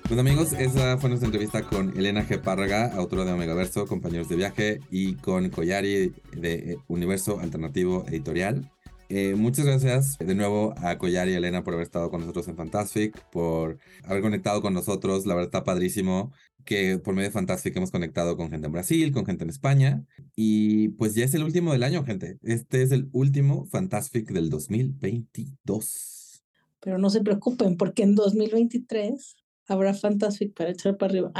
[0.10, 2.42] Pues amigos, esa fue nuestra entrevista con Elena G.
[2.42, 8.72] Párraga, autora de Omegaverso, compañeros de viaje, y con Collari de Universo Alternativo Editorial.
[9.10, 12.56] Eh, muchas gracias de nuevo a Collari y Elena por haber estado con nosotros en
[12.56, 15.28] Fantastic, por haber conectado con nosotros.
[15.28, 16.32] La verdad está padrísimo
[16.66, 20.04] que por medio de Fantastic hemos conectado con gente en Brasil, con gente en España.
[20.36, 22.40] Y pues ya es el último del año, gente.
[22.42, 26.44] Este es el último Fantastic del 2022.
[26.80, 29.36] Pero no se preocupen porque en 2023
[29.70, 31.32] habrá Fantastic para echar para arriba.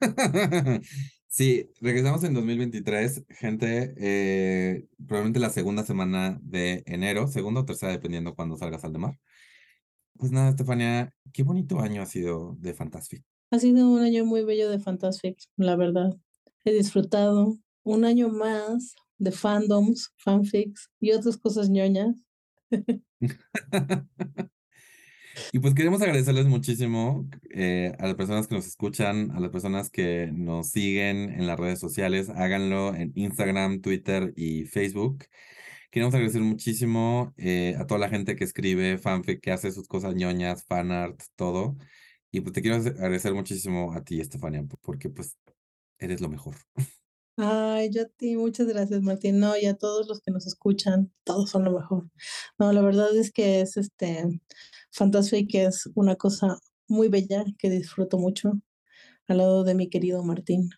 [1.28, 7.92] sí, regresamos en 2023, gente, eh, probablemente la segunda semana de enero, segunda o tercera,
[7.92, 9.18] dependiendo cuando salga Sal de Mar.
[10.18, 13.24] Pues nada, Estefania, qué bonito año ha sido de Fantastic.
[13.50, 16.14] Ha sido un año muy bello de Fantastic, la verdad.
[16.64, 22.16] He disfrutado un año más de fandoms, fanfics y otras cosas ñoñas.
[25.52, 29.90] Y pues queremos agradecerles muchísimo eh, a las personas que nos escuchan, a las personas
[29.90, 32.28] que nos siguen en las redes sociales.
[32.30, 35.24] Háganlo en Instagram, Twitter y Facebook.
[35.90, 40.14] Queremos agradecer muchísimo eh, a toda la gente que escribe fanfic, que hace sus cosas
[40.14, 41.76] ñoñas, fanart, todo.
[42.30, 45.36] Y pues te quiero agradecer muchísimo a ti, Estefania, porque pues
[45.98, 46.54] eres lo mejor.
[47.36, 49.40] Ay, yo a ti, muchas gracias, Martín.
[49.40, 52.10] No, y a todos los que nos escuchan, todos son lo mejor.
[52.58, 54.40] No, la verdad es que es este
[54.92, 58.60] Fantastic es una cosa muy bella que disfruto mucho
[59.28, 60.70] al lado de mi querido Martín,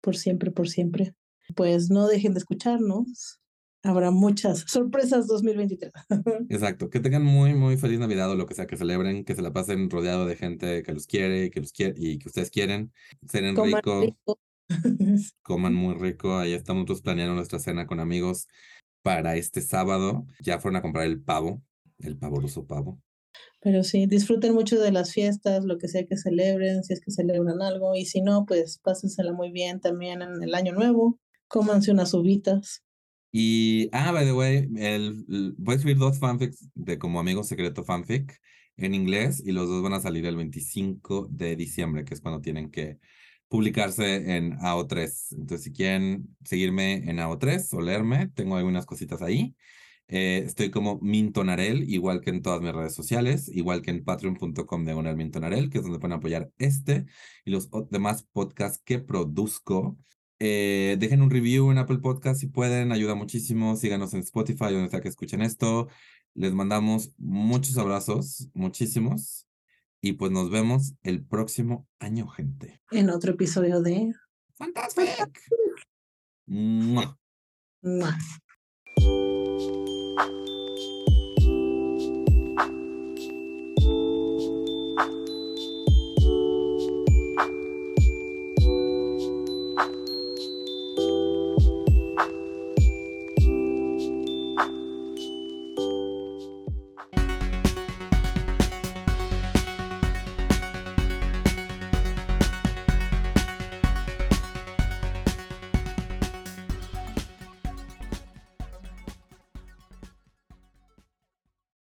[0.00, 1.14] por siempre, por siempre.
[1.54, 3.40] Pues no dejen de escucharnos.
[3.82, 5.92] Habrá muchas sorpresas 2023.
[6.50, 9.42] Exacto, que tengan muy, muy feliz Navidad o lo que sea que celebren, que se
[9.42, 12.92] la pasen rodeado de gente que los quiere, que los quiere y que ustedes quieren.
[13.30, 14.40] Cenen rico, rico.
[15.42, 16.36] coman muy rico.
[16.36, 18.48] Ahí estamos nosotros planeando nuestra cena con amigos
[19.02, 20.26] para este sábado.
[20.40, 21.62] Ya fueron a comprar el pavo,
[21.98, 23.00] el pavoroso pavo.
[23.66, 27.10] Pero sí, disfruten mucho de las fiestas, lo que sea que celebren, si es que
[27.10, 31.90] celebran algo, y si no, pues pásensela muy bien también en el año nuevo, cómanse
[31.90, 32.84] unas uvitas.
[33.32, 35.24] Y, ah, by the way, el,
[35.58, 38.40] voy a escribir dos fanfics de como amigo secreto fanfic
[38.76, 42.40] en inglés y los dos van a salir el 25 de diciembre, que es cuando
[42.40, 43.00] tienen que
[43.48, 45.32] publicarse en AO3.
[45.32, 49.56] Entonces, si quieren seguirme en AO3 o leerme, tengo algunas cositas ahí.
[50.08, 54.84] Eh, estoy como Mintonarel, igual que en todas mis redes sociales, igual que en patreon.com
[54.84, 57.06] de Mintonarel, que es donde pueden apoyar este
[57.44, 59.98] y los demás podcasts que produzco.
[60.38, 63.76] Eh, dejen un review en Apple Podcast si pueden, ayuda muchísimo.
[63.76, 65.88] Síganos en Spotify, donde sea que escuchen esto.
[66.34, 69.46] Les mandamos muchos abrazos, muchísimos.
[70.02, 72.80] Y pues nos vemos el próximo año, gente.
[72.90, 74.12] En otro episodio de
[74.56, 75.40] Fantastic.
[80.18, 80.45] you.